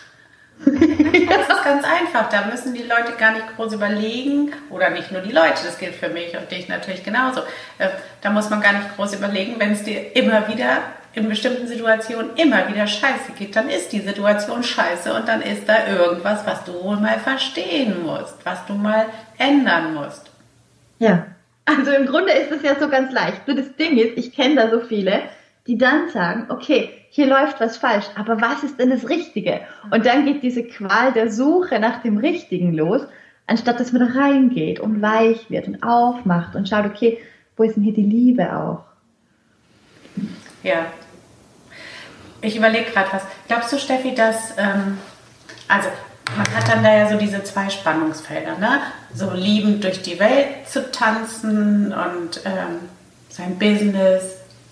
Manchmal 0.65 1.39
ist 1.39 1.63
ganz 1.63 1.84
einfach. 1.84 2.29
Da 2.29 2.45
müssen 2.45 2.73
die 2.73 2.84
Leute 2.84 3.13
gar 3.17 3.34
nicht 3.34 3.55
groß 3.55 3.73
überlegen. 3.73 4.51
Oder 4.69 4.89
nicht 4.89 5.12
nur 5.12 5.21
die 5.21 5.31
Leute, 5.31 5.63
das 5.65 5.77
gilt 5.77 5.95
für 5.95 6.10
mich 6.10 6.38
und 6.38 6.49
dich 6.51 6.69
natürlich 6.69 7.03
genauso. 7.03 7.41
Äh, 7.77 7.89
da 8.21 8.29
muss 8.29 8.49
man 8.49 8.62
gar 8.62 8.73
nicht 8.73 8.95
groß 8.95 9.15
überlegen, 9.15 9.55
wenn 9.57 9.71
es 9.71 9.84
dir 9.84 10.15
immer 10.15 10.47
wieder 10.47 10.81
in 11.13 11.28
bestimmten 11.28 11.67
Situationen 11.67 12.36
immer 12.36 12.67
wieder 12.69 12.88
scheiße 12.88 13.34
geht, 13.38 13.56
dann 13.56 13.69
ist 13.69 13.91
die 13.91 14.00
Situation 14.00 14.63
scheiße 14.63 15.13
und 15.13 15.28
dann 15.28 15.41
ist 15.41 15.67
da 15.67 15.88
irgendwas, 15.88 16.45
was 16.45 16.63
du 16.63 16.74
wohl 16.84 16.97
mal 16.97 17.19
verstehen 17.19 18.04
musst, 18.04 18.38
was 18.45 18.65
du 18.65 18.74
mal 18.74 19.06
ändern 19.38 19.93
musst. 19.93 20.32
Ja, 21.00 21.26
also 21.65 21.91
im 21.91 22.06
Grunde 22.06 22.32
ist 22.32 22.52
es 22.52 22.63
ja 22.63 22.80
so 22.80 22.88
ganz 22.88 23.12
leicht. 23.12 23.47
Nur 23.47 23.58
das 23.58 23.76
Ding 23.76 23.97
ist, 23.97 24.17
ich 24.17 24.34
kenne 24.34 24.56
da 24.56 24.69
so 24.69 24.80
viele, 24.80 25.24
die 25.67 25.78
dann 25.78 26.10
sagen, 26.10 26.45
okay, 26.50 26.89
hier 27.10 27.28
läuft 27.28 27.60
was 27.60 27.78
falsch, 27.78 28.06
aber 28.15 28.39
was 28.39 28.63
ist 28.63 28.80
denn 28.80 28.89
das 28.89 29.10
Richtige? 29.10 29.62
Und 29.91 30.06
dann 30.06 30.26
geht 30.26 30.43
diese 30.43 30.63
Qual 30.63 31.12
der 31.12 31.30
Suche 31.30 31.80
nach 31.80 32.02
dem 32.02 32.17
Richtigen 32.17 32.74
los, 32.74 33.02
anstatt 33.47 33.80
dass 33.80 33.91
man 33.91 34.08
da 34.08 34.19
reingeht 34.19 34.80
und 34.80 35.02
weich 35.02 35.50
wird 35.50 35.67
und 35.67 35.84
aufmacht 35.84 36.56
und 36.56 36.69
schaut, 36.69 36.86
okay, 36.86 37.19
wo 37.58 37.63
ist 37.63 37.76
denn 37.76 37.84
hier 37.84 37.93
die 37.93 38.04
Liebe 38.04 38.56
auch? 38.56 38.86
Ja. 40.63 40.88
Ich 42.41 42.56
überlege 42.56 42.91
gerade 42.91 43.10
was. 43.12 43.24
Glaubst 43.47 43.71
du, 43.71 43.80
Steffi, 43.80 44.15
dass, 44.15 44.58
ähm, 44.58 44.97
also 45.67 45.89
man 46.36 46.56
hat 46.56 46.67
dann 46.67 46.84
da 46.84 46.95
ja 46.95 47.10
so 47.10 47.17
diese 47.17 47.43
zwei 47.43 47.69
Spannungsfelder, 47.69 48.58
ne? 48.58 48.82
So 49.13 49.32
liebend 49.32 49.84
durch 49.84 50.02
die 50.02 50.19
Welt 50.19 50.67
zu 50.67 50.91
tanzen 50.91 51.93
und 51.93 52.41
ähm, 52.45 52.89
sein 53.30 53.60
Business 53.60 54.24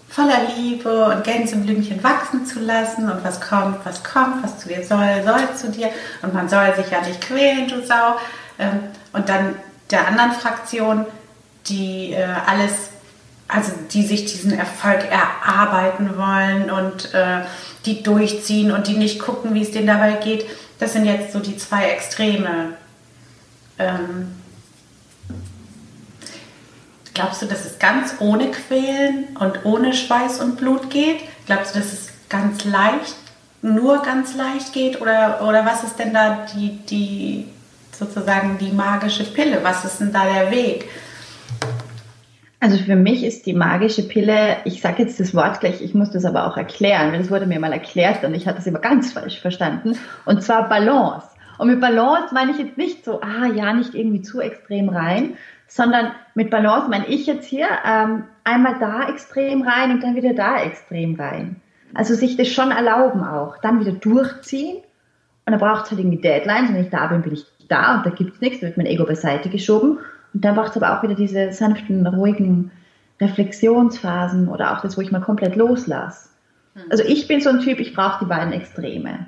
voller 0.09 0.39
Liebe 0.57 1.05
und 1.05 1.23
Gänseblümchen 1.23 2.03
wachsen 2.03 2.45
zu 2.45 2.59
lassen 2.59 3.09
und 3.11 3.23
was 3.23 3.39
kommt, 3.39 3.85
was 3.85 4.03
kommt, 4.03 4.43
was 4.43 4.59
zu 4.59 4.67
dir 4.67 4.83
soll, 4.83 5.23
soll 5.23 5.55
zu 5.55 5.69
dir 5.69 5.91
und 6.23 6.33
man 6.33 6.49
soll 6.49 6.73
sich 6.75 6.89
ja 6.89 7.01
nicht 7.01 7.21
quälen, 7.21 7.67
du 7.67 7.85
Sau. 7.85 8.15
Ähm, 8.57 8.79
und 9.13 9.29
dann 9.29 9.55
der 9.91 10.07
anderen 10.07 10.31
Fraktion, 10.31 11.05
die 11.67 12.13
äh, 12.13 12.25
alles 12.47 12.89
also 13.49 13.71
die 13.91 14.05
sich 14.05 14.25
diesen 14.25 14.57
Erfolg 14.57 15.05
erarbeiten 15.09 16.17
wollen 16.17 16.69
und 16.69 17.13
äh, 17.13 17.41
die 17.85 18.03
durchziehen 18.03 18.71
und 18.71 18.87
die 18.87 18.95
nicht 18.95 19.19
gucken, 19.19 19.55
wie 19.55 19.63
es 19.63 19.71
denen 19.71 19.87
dabei 19.87 20.13
geht. 20.13 20.45
Das 20.77 20.93
sind 20.93 21.05
jetzt 21.05 21.33
so 21.33 21.39
die 21.39 21.57
zwei 21.57 21.89
Extreme. 21.89 22.75
Ähm, 23.79 24.35
glaubst 27.15 27.41
du, 27.41 27.47
dass 27.47 27.65
es 27.65 27.79
ganz 27.79 28.15
ohne 28.19 28.51
Quälen 28.51 29.35
und 29.39 29.65
ohne 29.65 29.93
Schweiß 29.93 30.39
und 30.39 30.57
Blut 30.57 30.91
geht? 30.91 31.21
Glaubst 31.47 31.73
du, 31.73 31.79
dass 31.79 31.91
es 31.91 32.09
ganz 32.29 32.63
leicht, 32.65 33.15
nur 33.63 34.03
ganz 34.03 34.35
leicht 34.35 34.73
geht? 34.73 35.01
Oder, 35.01 35.41
oder 35.41 35.65
was 35.65 35.83
ist 35.83 35.97
denn 35.97 36.13
da 36.13 36.45
die, 36.53 36.77
die 36.85 37.47
sozusagen 37.97 38.59
die 38.59 38.71
magische 38.71 39.23
Pille? 39.23 39.63
Was 39.63 39.83
ist 39.85 39.99
denn 40.01 40.13
da 40.13 40.23
der 40.25 40.51
Weg? 40.51 40.87
Also 42.61 42.77
für 42.77 42.97
mich 42.97 43.23
ist 43.23 43.45
die 43.45 43.53
magische 43.53 44.03
Pille, 44.03 44.57
ich 44.65 44.81
sage 44.81 45.03
jetzt 45.03 45.19
das 45.19 45.33
Wort 45.33 45.61
gleich, 45.61 45.81
ich 45.81 45.93
muss 45.93 46.11
das 46.11 46.25
aber 46.25 46.45
auch 46.45 46.57
erklären, 46.57 47.13
weil 47.13 47.21
es 47.21 47.31
wurde 47.31 47.45
mir 47.45 47.59
mal 47.59 47.71
erklärt 47.71 48.23
und 48.25 48.33
ich 48.33 48.47
hatte 48.47 48.59
es 48.59 48.67
immer 48.67 48.79
ganz 48.79 49.13
falsch 49.13 49.39
verstanden. 49.39 49.97
Und 50.25 50.43
zwar 50.43 50.67
Balance. 50.67 51.27
Und 51.57 51.69
mit 51.69 51.79
Balance 51.79 52.33
meine 52.33 52.51
ich 52.51 52.57
jetzt 52.57 52.77
nicht 52.77 53.05
so, 53.05 53.21
ah 53.21 53.45
ja, 53.47 53.71
nicht 53.73 53.95
irgendwie 53.95 54.21
zu 54.21 54.41
extrem 54.41 54.89
rein, 54.89 55.35
sondern 55.67 56.11
mit 56.35 56.49
Balance 56.49 56.89
meine 56.89 57.07
ich 57.07 57.27
jetzt 57.27 57.47
hier 57.47 57.67
ähm, 57.85 58.23
einmal 58.43 58.75
da 58.79 59.07
extrem 59.09 59.61
rein 59.61 59.91
und 59.91 60.03
dann 60.03 60.15
wieder 60.15 60.33
da 60.33 60.61
extrem 60.61 61.15
rein. 61.15 61.61
Also 61.93 62.13
sich 62.13 62.35
das 62.35 62.49
schon 62.49 62.71
erlauben 62.71 63.23
auch, 63.23 63.57
dann 63.61 63.79
wieder 63.79 63.93
durchziehen 63.93 64.77
Und 65.45 65.53
da 65.53 65.57
braucht 65.57 65.85
es 65.85 65.91
halt 65.91 65.99
irgendwie 66.01 66.21
Deadlines. 66.21 66.73
Wenn 66.73 66.83
ich 66.83 66.89
da 66.89 67.07
bin, 67.07 67.21
bin 67.21 67.33
ich 67.33 67.45
da 67.69 67.95
und 67.95 68.05
da 68.05 68.09
gibt 68.09 68.35
es 68.35 68.41
nichts, 68.41 68.59
da 68.59 68.67
wird 68.67 68.77
mein 68.77 68.85
Ego 68.85 69.05
beiseite 69.05 69.49
geschoben. 69.49 69.99
Und 70.33 70.45
dann 70.45 70.55
braucht 70.55 70.71
es 70.71 70.81
aber 70.81 70.97
auch 70.97 71.03
wieder 71.03 71.15
diese 71.15 71.51
sanften, 71.51 72.05
ruhigen 72.05 72.71
Reflexionsphasen 73.21 74.47
oder 74.47 74.75
auch 74.75 74.81
das, 74.81 74.97
wo 74.97 75.01
ich 75.01 75.11
mal 75.11 75.21
komplett 75.21 75.55
loslasse. 75.55 76.29
Hm. 76.75 76.83
Also 76.89 77.03
ich 77.03 77.27
bin 77.27 77.41
so 77.41 77.49
ein 77.49 77.59
Typ, 77.59 77.79
ich 77.79 77.93
brauche 77.93 78.23
die 78.23 78.29
beiden 78.29 78.53
Extreme. 78.53 79.27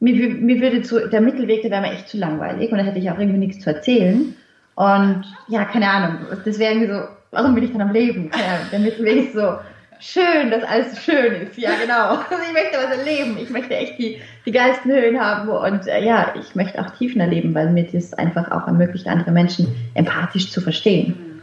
Mir, 0.00 0.28
mir 0.34 0.60
würde 0.60 0.82
zu, 0.82 1.08
der 1.08 1.20
Mittelweg, 1.20 1.62
der 1.62 1.70
wäre 1.70 1.82
mir 1.82 1.92
echt 1.92 2.08
zu 2.08 2.18
langweilig 2.18 2.70
und 2.70 2.78
da 2.78 2.84
hätte 2.84 2.98
ich 2.98 3.10
auch 3.10 3.18
irgendwie 3.18 3.38
nichts 3.38 3.62
zu 3.62 3.70
erzählen. 3.70 4.34
Und 4.74 5.24
ja, 5.48 5.64
keine 5.64 5.88
Ahnung, 5.88 6.18
das 6.44 6.58
wäre 6.58 6.72
irgendwie 6.72 6.92
so, 6.92 7.02
warum 7.30 7.54
bin 7.54 7.64
ich 7.64 7.72
dann 7.72 7.80
am 7.80 7.92
Leben? 7.92 8.30
Der 8.72 8.78
Mittelweg 8.80 9.26
ist 9.26 9.34
so, 9.34 9.58
schön, 10.00 10.50
dass 10.50 10.62
alles 10.64 11.02
schön 11.02 11.48
ist. 11.48 11.58
Ja, 11.58 11.70
genau. 11.80 12.18
Also 12.30 12.42
ich 12.46 12.52
möchte 12.52 12.78
was 12.78 12.96
erleben. 12.96 13.38
Ich 13.38 13.50
möchte 13.50 13.74
echt 13.74 13.98
die, 13.98 14.20
die 14.44 14.52
geilsten 14.52 14.92
Höhen 14.92 15.20
haben 15.20 15.48
und 15.48 15.86
äh, 15.86 16.04
ja, 16.04 16.34
ich 16.38 16.54
möchte 16.54 16.80
auch 16.80 16.90
Tiefen 16.90 17.20
erleben, 17.20 17.54
weil 17.54 17.70
mir 17.70 17.84
das 17.84 18.12
einfach 18.14 18.50
auch 18.50 18.66
ermöglicht, 18.66 19.06
andere 19.06 19.30
Menschen 19.30 19.74
empathisch 19.94 20.50
zu 20.50 20.60
verstehen. 20.60 21.42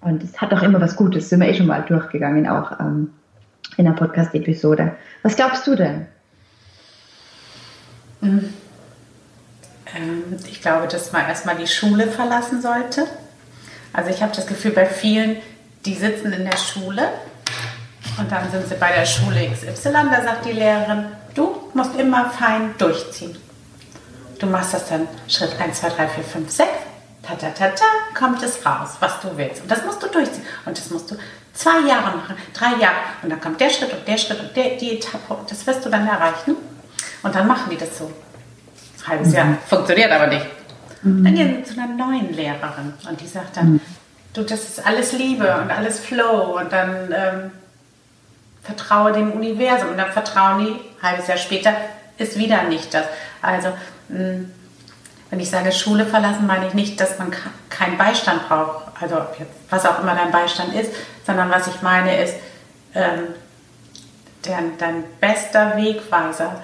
Und 0.00 0.22
es 0.22 0.40
hat 0.40 0.52
auch 0.52 0.62
immer 0.62 0.80
was 0.80 0.96
Gutes, 0.96 1.28
sind 1.28 1.40
wir 1.40 1.48
eh 1.48 1.54
schon 1.54 1.66
mal 1.66 1.82
durchgegangen, 1.82 2.48
auch 2.48 2.78
ähm, 2.78 3.12
in 3.76 3.84
der 3.84 3.92
Podcast-Episode. 3.92 4.92
Was 5.22 5.36
glaubst 5.36 5.66
du 5.66 5.74
denn? 5.74 6.06
Mhm. 8.20 8.52
Ich 10.50 10.60
glaube, 10.60 10.86
dass 10.86 11.12
man 11.12 11.26
erstmal 11.26 11.56
die 11.56 11.66
Schule 11.66 12.08
verlassen 12.08 12.60
sollte. 12.60 13.06
Also 13.92 14.10
ich 14.10 14.22
habe 14.22 14.34
das 14.34 14.46
Gefühl, 14.46 14.72
bei 14.72 14.86
vielen, 14.86 15.36
die 15.86 15.94
sitzen 15.94 16.32
in 16.32 16.44
der 16.44 16.56
Schule 16.56 17.08
und 18.18 18.30
dann 18.30 18.50
sind 18.50 18.68
sie 18.68 18.74
bei 18.74 18.92
der 18.92 19.06
Schule 19.06 19.50
XY, 19.50 19.92
da 19.92 20.22
sagt 20.22 20.44
die 20.44 20.52
Lehrerin, 20.52 21.06
du 21.34 21.70
musst 21.74 21.98
immer 21.98 22.30
fein 22.30 22.74
durchziehen. 22.78 23.36
Du 24.38 24.46
machst 24.46 24.74
das 24.74 24.88
dann 24.88 25.08
Schritt 25.28 25.58
1, 25.60 25.80
2, 25.80 25.88
3, 25.90 26.08
4, 26.08 26.24
5, 26.24 26.50
6, 26.50 26.68
ta 27.22 27.34
ta 27.34 27.48
ta 27.50 27.68
ta, 27.68 27.84
kommt 28.14 28.42
es 28.42 28.64
raus, 28.64 28.90
was 29.00 29.20
du 29.20 29.36
willst. 29.36 29.62
Und 29.62 29.70
das 29.70 29.84
musst 29.84 30.02
du 30.02 30.08
durchziehen. 30.08 30.44
Und 30.64 30.78
das 30.78 30.90
musst 30.90 31.10
du 31.10 31.16
zwei 31.52 31.80
Jahre 31.80 32.16
machen, 32.16 32.36
drei 32.54 32.80
Jahre. 32.80 32.96
Und 33.22 33.30
dann 33.30 33.40
kommt 33.40 33.60
der 33.60 33.70
Schritt 33.70 33.92
und 33.92 34.06
der 34.06 34.16
Schritt 34.16 34.40
und 34.40 34.56
der, 34.56 34.76
die 34.76 34.96
Etappe. 34.96 35.34
Und 35.34 35.50
das 35.50 35.66
wirst 35.66 35.84
du 35.84 35.90
dann 35.90 36.06
erreichen. 36.06 36.56
Und 37.22 37.34
dann 37.34 37.46
machen 37.46 37.70
die 37.70 37.76
das 37.76 37.98
so. 37.98 38.04
Ein 38.04 39.08
halbes 39.08 39.28
mhm. 39.28 39.34
Jahr. 39.34 39.58
Funktioniert 39.68 40.12
aber 40.12 40.28
nicht. 40.28 40.46
Mhm. 41.02 41.24
Dann 41.24 41.34
gehen 41.34 41.64
sie 41.64 41.74
zu 41.74 41.80
einer 41.80 41.92
neuen 41.92 42.32
Lehrerin. 42.32 42.94
Und 43.08 43.20
die 43.20 43.26
sagt 43.26 43.56
dann, 43.56 43.72
mhm. 43.72 43.80
du, 44.34 44.42
das 44.42 44.60
ist 44.60 44.86
alles 44.86 45.12
Liebe 45.12 45.60
und 45.60 45.70
alles 45.70 45.98
Flow. 45.98 46.58
Und 46.58 46.72
dann 46.72 47.12
ähm, 47.12 47.50
vertraue 48.62 49.12
dem 49.12 49.32
Universum. 49.32 49.90
Und 49.90 49.98
dann 49.98 50.12
vertrauen 50.12 50.64
die, 50.64 50.72
ein 50.72 51.10
halbes 51.10 51.28
Jahr 51.28 51.38
später, 51.38 51.72
ist 52.18 52.38
wieder 52.38 52.64
nicht 52.64 52.92
das. 52.92 53.04
Also, 53.42 53.68
hm, 54.08 54.50
wenn 55.30 55.40
ich 55.40 55.50
sage 55.50 55.72
Schule 55.72 56.06
verlassen, 56.06 56.46
meine 56.46 56.68
ich 56.68 56.74
nicht, 56.74 57.00
dass 57.00 57.18
man 57.18 57.32
keinen 57.68 57.98
Beistand 57.98 58.48
braucht. 58.48 58.86
Also, 59.00 59.16
was 59.70 59.86
auch 59.86 60.00
immer 60.00 60.14
dein 60.14 60.30
Beistand 60.30 60.74
ist, 60.74 60.90
sondern 61.26 61.50
was 61.50 61.66
ich 61.66 61.82
meine 61.82 62.22
ist, 62.22 62.34
ähm, 62.94 63.34
dein, 64.42 64.78
dein 64.78 65.04
bester 65.20 65.76
Wegweiser 65.76 66.62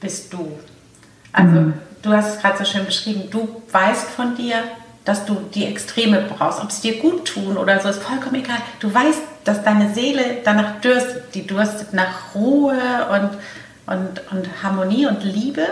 bist 0.00 0.32
du. 0.32 0.58
Also, 1.32 1.50
mhm. 1.50 1.74
du 2.02 2.12
hast 2.12 2.34
es 2.34 2.40
gerade 2.40 2.58
so 2.58 2.64
schön 2.64 2.84
beschrieben, 2.84 3.30
du 3.30 3.62
weißt 3.72 4.10
von 4.10 4.36
dir, 4.36 4.62
dass 5.04 5.24
du 5.24 5.34
die 5.54 5.66
Extreme 5.66 6.22
brauchst. 6.22 6.62
Ob 6.62 6.70
es 6.70 6.80
dir 6.80 6.98
gut 6.98 7.26
tun 7.26 7.56
oder 7.56 7.80
so, 7.80 7.88
ist 7.88 8.02
vollkommen 8.02 8.36
egal. 8.36 8.58
Du 8.80 8.92
weißt, 8.92 9.20
dass 9.44 9.62
deine 9.62 9.94
Seele 9.94 10.38
danach 10.44 10.80
dürstet. 10.80 11.34
Die 11.34 11.46
dürstet 11.46 11.92
nach 11.92 12.34
Ruhe 12.34 12.74
und, 13.10 13.94
und, 13.94 14.32
und 14.32 14.62
Harmonie 14.62 15.06
und 15.06 15.22
Liebe. 15.22 15.66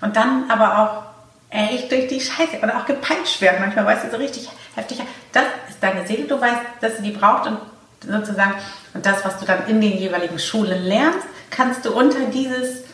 Und 0.00 0.16
dann 0.16 0.50
aber 0.50 0.78
auch 0.78 1.02
echt 1.50 1.90
durch 1.90 2.08
die 2.08 2.20
Scheiße 2.20 2.58
oder 2.62 2.78
auch 2.78 2.86
gepeitscht 2.86 3.40
werden. 3.40 3.60
Manchmal 3.60 3.86
weißt 3.86 4.06
du 4.06 4.10
so 4.10 4.16
richtig 4.16 4.48
heftig. 4.74 5.02
Das 5.32 5.44
ist 5.68 5.82
deine 5.82 6.06
Seele. 6.06 6.24
Du 6.24 6.40
weißt, 6.40 6.60
dass 6.80 6.96
sie 6.96 7.02
die 7.02 7.12
braucht 7.12 7.46
und 7.46 7.58
sozusagen, 8.06 8.54
und 8.94 9.04
das, 9.04 9.24
was 9.24 9.38
du 9.38 9.46
dann 9.46 9.66
in 9.66 9.80
den 9.80 9.96
jeweiligen 9.96 10.38
Schulen 10.38 10.84
lernst, 10.84 11.26
kannst 11.50 11.84
du 11.84 11.92
unter 11.92 12.20
dieses 12.26 12.84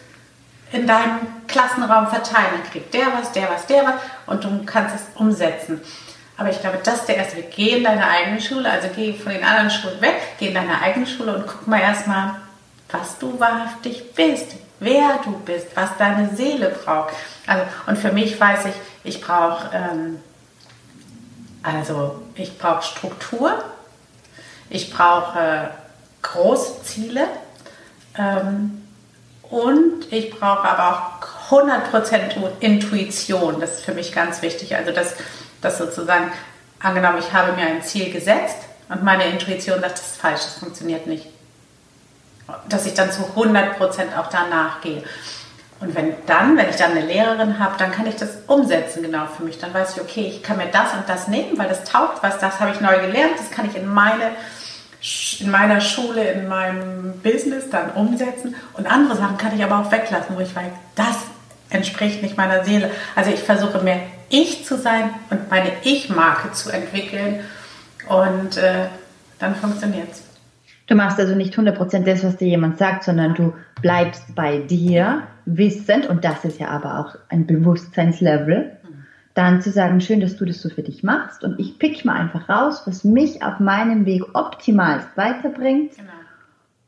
in 0.72 0.86
deinem 0.86 1.20
Klassenraum 1.48 2.08
verteilen. 2.08 2.48
Dann 2.52 2.70
kriegt 2.70 2.94
der 2.94 3.06
was, 3.18 3.32
der 3.32 3.50
was, 3.50 3.66
der 3.66 3.84
was 3.84 3.94
und 4.26 4.44
du 4.44 4.64
kannst 4.64 4.94
es 4.94 5.02
umsetzen. 5.14 5.80
Aber 6.42 6.50
ich 6.50 6.60
glaube, 6.60 6.80
das 6.82 6.96
ist 6.96 7.06
der 7.06 7.18
erste 7.18 7.36
Weg. 7.36 7.52
Geh 7.54 7.76
in 7.76 7.84
deine 7.84 8.04
eigene 8.04 8.40
Schule, 8.40 8.68
also 8.68 8.88
geh 8.96 9.12
von 9.12 9.30
den 9.30 9.44
anderen 9.44 9.70
Schulen 9.70 10.00
weg, 10.00 10.16
geh 10.40 10.48
in 10.48 10.54
deine 10.54 10.82
eigene 10.82 11.06
Schule 11.06 11.36
und 11.36 11.46
guck 11.46 11.68
mal 11.68 11.80
erstmal, 11.80 12.34
was 12.90 13.16
du 13.20 13.38
wahrhaftig 13.38 14.12
bist, 14.14 14.56
wer 14.80 15.20
du 15.22 15.38
bist, 15.38 15.68
was 15.76 15.96
deine 15.98 16.34
Seele 16.34 16.70
braucht. 16.70 17.14
Also, 17.46 17.62
und 17.86 17.96
für 17.96 18.10
mich 18.10 18.40
weiß 18.40 18.64
ich, 18.64 18.74
ich 19.04 19.20
brauche 19.20 19.70
ähm, 19.72 20.18
also 21.62 22.20
ich 22.34 22.50
Struktur, 22.80 23.62
ich 24.68 24.92
brauche 24.92 25.70
große 26.22 26.82
Ziele, 26.82 27.28
ähm, 28.18 28.82
und 29.52 30.10
ich 30.10 30.30
brauche 30.30 30.66
aber 30.66 31.20
auch 31.50 31.52
100% 31.52 32.32
Intuition. 32.60 33.60
Das 33.60 33.74
ist 33.74 33.84
für 33.84 33.92
mich 33.92 34.10
ganz 34.10 34.40
wichtig. 34.40 34.74
Also, 34.74 34.92
dass, 34.92 35.14
dass 35.62 35.78
sozusagen, 35.78 36.30
angenommen, 36.80 37.18
ich 37.18 37.32
habe 37.32 37.52
mir 37.52 37.66
ein 37.66 37.82
Ziel 37.82 38.12
gesetzt 38.12 38.58
und 38.88 39.02
meine 39.02 39.24
Intuition 39.24 39.80
sagt, 39.80 39.92
das 39.94 40.06
ist 40.08 40.20
falsch, 40.20 40.42
das 40.42 40.54
funktioniert 40.58 41.06
nicht. 41.06 41.26
Dass 42.68 42.84
ich 42.84 42.94
dann 42.94 43.10
zu 43.10 43.22
100% 43.22 43.78
auch 44.18 44.28
danach 44.28 44.80
gehe. 44.82 45.02
Und 45.80 45.94
wenn 45.96 46.14
dann, 46.26 46.56
wenn 46.56 46.68
ich 46.68 46.76
dann 46.76 46.92
eine 46.92 47.06
Lehrerin 47.06 47.58
habe, 47.58 47.74
dann 47.78 47.90
kann 47.90 48.06
ich 48.06 48.16
das 48.16 48.38
umsetzen 48.46 49.02
genau 49.02 49.26
für 49.26 49.42
mich. 49.42 49.58
Dann 49.58 49.72
weiß 49.72 49.96
ich, 49.96 50.02
okay, 50.02 50.26
ich 50.28 50.42
kann 50.42 50.56
mir 50.56 50.66
das 50.66 50.92
und 50.92 51.08
das 51.08 51.26
nehmen, 51.28 51.58
weil 51.58 51.68
das 51.68 51.84
taugt 51.84 52.22
was, 52.22 52.38
das 52.38 52.60
habe 52.60 52.70
ich 52.72 52.80
neu 52.80 52.98
gelernt, 53.00 53.32
das 53.38 53.50
kann 53.50 53.68
ich 53.68 53.76
in 53.76 53.86
meine 53.86 54.30
in 55.40 55.50
meiner 55.50 55.80
Schule, 55.80 56.30
in 56.30 56.46
meinem 56.46 57.18
Business 57.22 57.68
dann 57.70 57.90
umsetzen. 57.90 58.54
Und 58.74 58.86
andere 58.86 59.16
Sachen 59.16 59.36
kann 59.36 59.52
ich 59.52 59.64
aber 59.64 59.80
auch 59.80 59.90
weglassen, 59.90 60.36
wo 60.36 60.40
ich 60.40 60.54
weiß, 60.54 60.70
das 60.94 61.16
entspricht 61.72 62.22
nicht 62.22 62.36
meiner 62.36 62.64
Seele. 62.64 62.90
Also 63.14 63.30
ich 63.30 63.40
versuche 63.40 63.82
mehr 63.82 64.00
ich 64.28 64.64
zu 64.64 64.76
sein 64.76 65.10
und 65.30 65.50
meine 65.50 65.72
Ich-Marke 65.82 66.52
zu 66.52 66.70
entwickeln. 66.70 67.40
Und 68.08 68.56
äh, 68.56 68.86
dann 69.38 69.54
funktioniert 69.54 70.10
es. 70.10 70.24
Du 70.86 70.94
machst 70.94 71.18
also 71.18 71.34
nicht 71.34 71.56
100% 71.56 72.04
das, 72.04 72.24
was 72.24 72.36
dir 72.36 72.48
jemand 72.48 72.78
sagt, 72.78 73.04
sondern 73.04 73.34
du 73.34 73.54
bleibst 73.80 74.34
bei 74.34 74.58
dir, 74.58 75.22
wissend, 75.44 76.06
und 76.06 76.24
das 76.24 76.44
ist 76.44 76.60
ja 76.60 76.68
aber 76.68 76.98
auch 77.00 77.16
ein 77.28 77.46
Bewusstseinslevel, 77.46 78.76
dann 79.34 79.62
zu 79.62 79.70
sagen, 79.70 80.00
schön, 80.00 80.20
dass 80.20 80.36
du 80.36 80.44
das 80.44 80.60
so 80.60 80.68
für 80.68 80.82
dich 80.82 81.02
machst 81.02 81.42
und 81.42 81.58
ich 81.58 81.78
pick 81.78 82.04
mal 82.04 82.16
einfach 82.16 82.48
raus, 82.48 82.82
was 82.84 83.04
mich 83.04 83.42
auf 83.42 83.60
meinem 83.60 84.04
Weg 84.04 84.22
optimalst 84.34 85.08
weiterbringt. 85.16 85.96
Genau. 85.96 86.12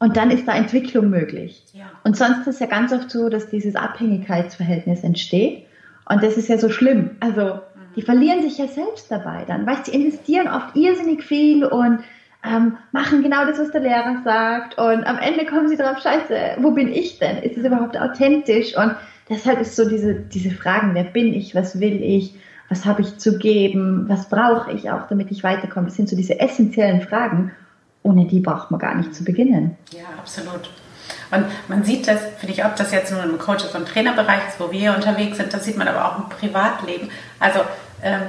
Und 0.04 0.18
dann 0.18 0.30
ist 0.30 0.46
da 0.46 0.54
Entwicklung 0.54 1.08
möglich. 1.08 1.62
Ja. 1.72 1.86
Und 2.04 2.14
sonst 2.14 2.40
ist 2.40 2.46
es 2.48 2.58
ja 2.58 2.66
ganz 2.66 2.92
oft 2.92 3.10
so, 3.10 3.30
dass 3.30 3.48
dieses 3.48 3.74
Abhängigkeitsverhältnis 3.74 5.02
entsteht. 5.02 5.64
Und 6.06 6.22
das 6.22 6.36
ist 6.36 6.48
ja 6.48 6.58
so 6.58 6.68
schlimm. 6.68 7.12
Also, 7.20 7.54
mhm. 7.54 7.94
die 7.96 8.02
verlieren 8.02 8.42
sich 8.42 8.58
ja 8.58 8.68
selbst 8.68 9.10
dabei 9.10 9.44
dann. 9.46 9.66
Weißt, 9.66 9.86
die 9.86 9.94
investieren 9.94 10.46
oft 10.46 10.76
irrsinnig 10.76 11.24
viel 11.24 11.64
und 11.64 12.00
ähm, 12.44 12.76
machen 12.92 13.22
genau 13.22 13.46
das, 13.46 13.58
was 13.58 13.70
der 13.70 13.80
Lehrer 13.80 14.20
sagt. 14.24 14.76
Und 14.76 15.06
am 15.06 15.16
Ende 15.16 15.46
kommen 15.46 15.68
sie 15.68 15.78
drauf, 15.78 15.96
scheiße, 16.02 16.58
wo 16.58 16.72
bin 16.72 16.92
ich 16.92 17.18
denn? 17.18 17.38
Ist 17.38 17.56
es 17.56 17.64
überhaupt 17.64 17.98
authentisch? 17.98 18.76
Und 18.76 18.94
deshalb 19.30 19.58
ist 19.58 19.74
so 19.74 19.88
diese, 19.88 20.14
diese 20.16 20.50
Fragen, 20.50 20.94
wer 20.94 21.04
bin 21.04 21.32
ich, 21.32 21.54
was 21.54 21.80
will 21.80 22.02
ich, 22.02 22.34
was 22.68 22.84
habe 22.84 23.00
ich 23.00 23.16
zu 23.16 23.38
geben, 23.38 24.04
was 24.06 24.28
brauche 24.28 24.70
ich 24.70 24.90
auch, 24.90 25.08
damit 25.08 25.30
ich 25.30 25.42
weiterkomme. 25.42 25.86
Das 25.86 25.96
sind 25.96 26.10
so 26.10 26.16
diese 26.16 26.40
essentiellen 26.40 27.00
Fragen, 27.00 27.52
ohne 28.04 28.26
die 28.26 28.38
braucht 28.38 28.70
man 28.70 28.78
gar 28.78 28.94
nicht 28.94 29.14
zu 29.14 29.24
beginnen. 29.24 29.76
Ja, 29.90 30.04
absolut. 30.18 30.70
Und 31.30 31.46
man 31.68 31.82
sieht 31.84 32.06
das, 32.06 32.20
finde 32.38 32.54
ich, 32.54 32.64
ob 32.64 32.76
das 32.76 32.92
jetzt 32.92 33.10
nur 33.10 33.24
im 33.24 33.38
Coaches- 33.38 33.74
und 33.74 33.88
Trainerbereich 33.88 34.48
ist, 34.48 34.60
wo 34.60 34.70
wir 34.70 34.94
unterwegs 34.94 35.38
sind, 35.38 35.52
das 35.52 35.64
sieht 35.64 35.76
man 35.76 35.88
aber 35.88 36.04
auch 36.04 36.18
im 36.18 36.28
Privatleben. 36.28 37.10
Also 37.40 37.60
ähm, 38.02 38.20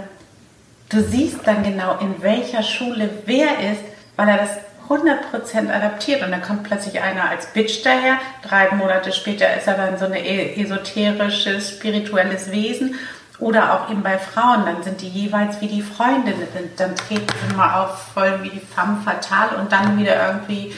du 0.89 1.01
siehst 1.01 1.45
dann 1.45 1.63
genau, 1.63 1.99
in 1.99 2.21
welcher 2.23 2.63
Schule 2.63 3.09
wer 3.25 3.59
ist, 3.71 3.81
weil 4.15 4.29
er 4.29 4.37
das 4.37 4.49
100% 4.89 5.69
adaptiert 5.71 6.23
und 6.23 6.31
dann 6.31 6.41
kommt 6.41 6.63
plötzlich 6.63 7.01
einer 7.01 7.29
als 7.29 7.47
Bitch 7.47 7.83
daher. 7.83 8.17
Drei 8.43 8.73
Monate 8.75 9.11
später 9.11 9.55
ist 9.57 9.67
er 9.67 9.75
dann 9.75 9.97
so 9.97 10.05
ein 10.05 10.13
e-, 10.13 10.61
esoterisches, 10.61 11.71
spirituelles 11.71 12.51
Wesen. 12.51 12.95
Oder 13.39 13.73
auch 13.73 13.89
eben 13.91 14.01
bei 14.01 14.17
Frauen, 14.17 14.65
dann 14.65 14.81
sind 14.83 15.01
die 15.01 15.09
jeweils 15.09 15.59
wie 15.59 15.67
die 15.67 15.81
Freundinnen, 15.81 16.47
dann 16.77 16.95
treten 16.95 17.27
sie 17.49 17.55
mal 17.55 17.83
auf 17.83 18.13
voll 18.13 18.39
wie 18.43 18.49
die 18.49 18.61
femme 18.61 19.01
fatale 19.03 19.57
und 19.57 19.71
dann 19.71 19.97
wieder 19.97 20.27
irgendwie 20.27 20.73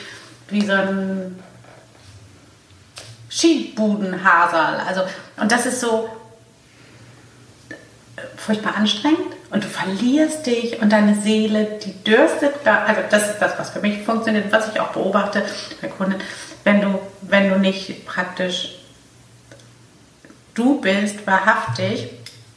wie 0.50 0.66
so 0.66 0.74
ein 0.74 1.40
Skibudenhaserl. 3.30 4.82
Also, 4.88 5.02
und 5.40 5.52
das 5.52 5.68
ist 5.68 5.82
so 5.82 6.10
furchtbar 8.36 8.76
anstrengend 8.76 9.36
und 9.52 9.64
du 9.64 9.68
verlierst 9.68 10.46
dich 10.46 10.82
und 10.82 10.92
deine 10.92 11.16
Seele, 11.16 11.80
die 11.84 12.04
dürstet. 12.04 12.56
Also 12.66 13.02
das 13.10 13.30
ist 13.30 13.40
das, 13.40 13.60
was 13.60 13.70
für 13.70 13.80
mich 13.80 14.04
funktioniert, 14.04 14.52
was 14.52 14.70
ich 14.70 14.80
auch 14.80 14.90
beobachte 14.90 15.44
bei 15.82 15.88
Kunden, 15.88 16.16
wenn 16.64 16.82
du, 16.82 17.00
wenn 17.22 17.50
du 17.50 17.60
nicht 17.60 18.06
praktisch 18.06 18.80
du 20.54 20.82
bist, 20.82 21.28
wahrhaftig, 21.28 22.10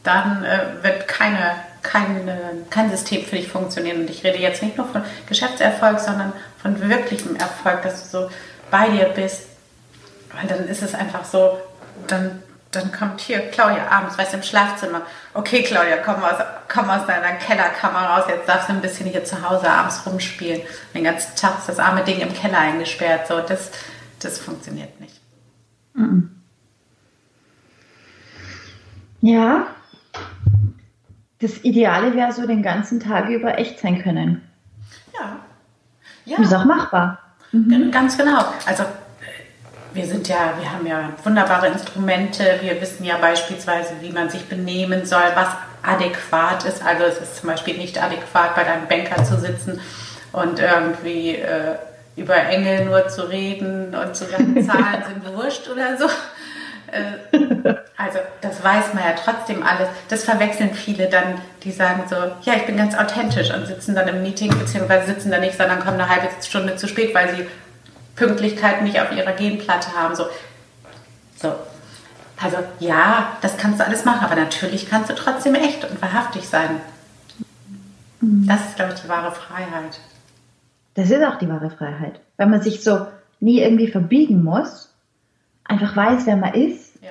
dann 0.02 0.44
äh, 0.44 0.82
wird 0.82 1.08
keine, 1.08 1.56
kein, 1.82 2.28
kein 2.70 2.90
System 2.90 3.24
für 3.24 3.36
dich 3.36 3.48
funktionieren. 3.48 4.00
Und 4.00 4.10
ich 4.10 4.24
rede 4.24 4.38
jetzt 4.38 4.62
nicht 4.62 4.76
nur 4.76 4.86
von 4.86 5.02
Geschäftserfolg, 5.28 6.00
sondern 6.00 6.32
von 6.60 6.88
wirklichem 6.88 7.36
Erfolg, 7.36 7.82
dass 7.82 8.10
du 8.10 8.18
so 8.18 8.30
bei 8.70 8.88
dir 8.88 9.06
bist. 9.06 9.42
Weil 10.32 10.46
dann 10.46 10.68
ist 10.68 10.82
es 10.82 10.94
einfach 10.94 11.24
so, 11.24 11.58
dann, 12.06 12.42
dann 12.70 12.92
kommt 12.92 13.20
hier 13.20 13.40
Claudia 13.50 13.88
abends, 13.88 14.16
weißt 14.16 14.32
du, 14.32 14.36
im 14.38 14.42
Schlafzimmer. 14.42 15.02
Okay, 15.34 15.62
Claudia, 15.62 15.98
komm 15.98 16.22
aus, 16.22 16.36
komm 16.68 16.88
aus 16.88 17.06
deiner 17.06 17.32
Kellerkammer 17.32 18.06
raus. 18.06 18.24
Jetzt 18.28 18.48
darfst 18.48 18.68
du 18.68 18.74
ein 18.74 18.80
bisschen 18.80 19.06
hier 19.06 19.24
zu 19.24 19.48
Hause 19.48 19.68
abends 19.68 20.06
rumspielen. 20.06 20.62
Den 20.94 21.04
ganzen 21.04 21.34
Tag 21.36 21.58
ist 21.58 21.68
das 21.68 21.78
arme 21.78 22.04
Ding 22.04 22.20
im 22.20 22.32
Keller 22.32 22.58
eingesperrt. 22.58 23.26
So, 23.26 23.40
das, 23.40 23.70
das 24.20 24.38
funktioniert 24.38 25.00
nicht. 25.00 25.20
Ja, 29.20 29.66
das 31.40 31.64
Ideale 31.64 32.14
wäre 32.14 32.32
so 32.32 32.46
den 32.46 32.62
ganzen 32.62 33.00
Tag 33.00 33.28
über 33.28 33.58
echt 33.58 33.80
sein 33.80 34.02
können. 34.02 34.42
Ja. 35.14 35.36
ja. 36.26 36.42
Ist 36.42 36.54
auch 36.54 36.64
machbar. 36.64 37.18
Mhm. 37.52 37.90
Ganz 37.90 38.16
genau. 38.16 38.44
Also 38.66 38.84
wir 39.92 40.06
sind 40.06 40.28
ja, 40.28 40.54
wir 40.60 40.70
haben 40.70 40.86
ja 40.86 41.10
wunderbare 41.24 41.68
Instrumente. 41.68 42.58
Wir 42.60 42.80
wissen 42.80 43.04
ja 43.04 43.16
beispielsweise, 43.18 43.94
wie 44.00 44.10
man 44.10 44.30
sich 44.30 44.44
benehmen 44.44 45.04
soll, 45.04 45.22
was 45.34 45.48
adäquat 45.82 46.64
ist. 46.64 46.84
Also 46.84 47.04
es 47.04 47.18
ist 47.20 47.36
zum 47.38 47.48
Beispiel 47.48 47.76
nicht 47.76 48.00
adäquat, 48.00 48.54
bei 48.54 48.64
deinem 48.64 48.86
Banker 48.86 49.24
zu 49.24 49.38
sitzen 49.38 49.80
und 50.32 50.60
irgendwie 50.60 51.36
äh, 51.36 51.76
über 52.16 52.36
Engel 52.36 52.84
nur 52.84 53.08
zu 53.08 53.28
reden 53.28 53.94
und 53.94 54.14
zu 54.14 54.24
sagen, 54.30 54.62
Zahlen 54.64 55.04
sind 55.08 55.34
wurscht 55.34 55.68
oder 55.68 55.96
so. 55.96 56.06
Äh, 56.92 57.74
also 57.96 58.18
das 58.40 58.62
weiß 58.62 58.94
man 58.94 59.04
ja 59.04 59.12
trotzdem 59.12 59.62
alles. 59.62 59.88
Das 60.08 60.24
verwechseln 60.24 60.74
viele 60.74 61.08
dann, 61.08 61.40
die 61.62 61.72
sagen 61.72 62.04
so, 62.08 62.16
ja, 62.42 62.56
ich 62.56 62.66
bin 62.66 62.76
ganz 62.76 62.96
authentisch 62.96 63.52
und 63.52 63.66
sitzen 63.66 63.94
dann 63.94 64.08
im 64.08 64.22
Meeting, 64.22 64.56
beziehungsweise 64.58 65.06
sitzen 65.06 65.30
da 65.30 65.38
nicht, 65.38 65.56
sondern 65.56 65.80
kommen 65.80 66.00
eine 66.00 66.08
halbe 66.08 66.28
Stunde 66.42 66.76
zu 66.76 66.88
spät, 66.88 67.14
weil 67.14 67.34
sie 67.34 67.46
Pünktlichkeit 68.16 68.82
nicht 68.82 69.00
auf 69.00 69.12
ihrer 69.12 69.32
Genplatte 69.32 69.94
haben. 69.96 70.14
So. 70.14 70.24
so. 71.36 71.52
Also 72.42 72.56
ja, 72.78 73.36
das 73.42 73.56
kannst 73.58 73.80
du 73.80 73.84
alles 73.84 74.04
machen, 74.04 74.24
aber 74.24 74.34
natürlich 74.34 74.88
kannst 74.88 75.10
du 75.10 75.14
trotzdem 75.14 75.54
echt 75.54 75.84
und 75.84 76.00
wahrhaftig 76.00 76.48
sein. 76.48 76.80
Mhm. 78.20 78.46
Das 78.46 78.60
ist, 78.60 78.76
glaube 78.76 78.94
ich, 78.94 79.00
die 79.00 79.08
wahre 79.08 79.32
Freiheit. 79.32 80.00
Das 80.94 81.10
ist 81.10 81.22
auch 81.22 81.38
die 81.38 81.48
wahre 81.48 81.70
Freiheit. 81.70 82.20
Wenn 82.36 82.50
man 82.50 82.62
sich 82.62 82.82
so 82.82 83.06
nie 83.40 83.60
irgendwie 83.60 83.88
verbiegen 83.88 84.42
muss, 84.42 84.89
einfach 85.70 85.96
weiß, 85.96 86.26
wer 86.26 86.36
man 86.36 86.54
ist, 86.54 87.02
ja. 87.02 87.10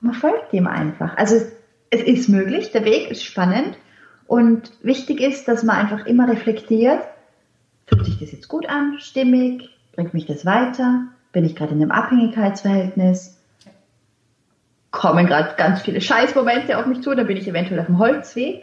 man 0.00 0.14
folgt 0.14 0.52
dem 0.52 0.66
einfach. 0.66 1.16
Also 1.16 1.36
es, 1.36 1.52
es 1.90 2.02
ist 2.02 2.28
möglich, 2.28 2.72
der 2.72 2.84
Weg 2.84 3.10
ist 3.10 3.24
spannend 3.24 3.78
und 4.26 4.72
wichtig 4.82 5.20
ist, 5.20 5.48
dass 5.48 5.62
man 5.62 5.76
einfach 5.76 6.06
immer 6.06 6.28
reflektiert, 6.28 7.00
fühlt 7.86 8.04
sich 8.04 8.18
das 8.18 8.32
jetzt 8.32 8.48
gut 8.48 8.68
an, 8.68 8.96
stimmig, 8.98 9.70
bringt 9.94 10.12
mich 10.12 10.26
das 10.26 10.44
weiter, 10.44 11.04
bin 11.32 11.44
ich 11.44 11.54
gerade 11.54 11.72
in 11.72 11.80
einem 11.80 11.92
Abhängigkeitsverhältnis, 11.92 13.38
kommen 14.90 15.26
gerade 15.26 15.54
ganz 15.56 15.82
viele 15.82 16.00
Scheißmomente 16.00 16.78
auf 16.78 16.86
mich 16.86 17.02
zu, 17.02 17.14
dann 17.14 17.26
bin 17.26 17.36
ich 17.36 17.46
eventuell 17.46 17.80
auf 17.80 17.86
dem 17.86 17.98
Holzweg 17.98 18.62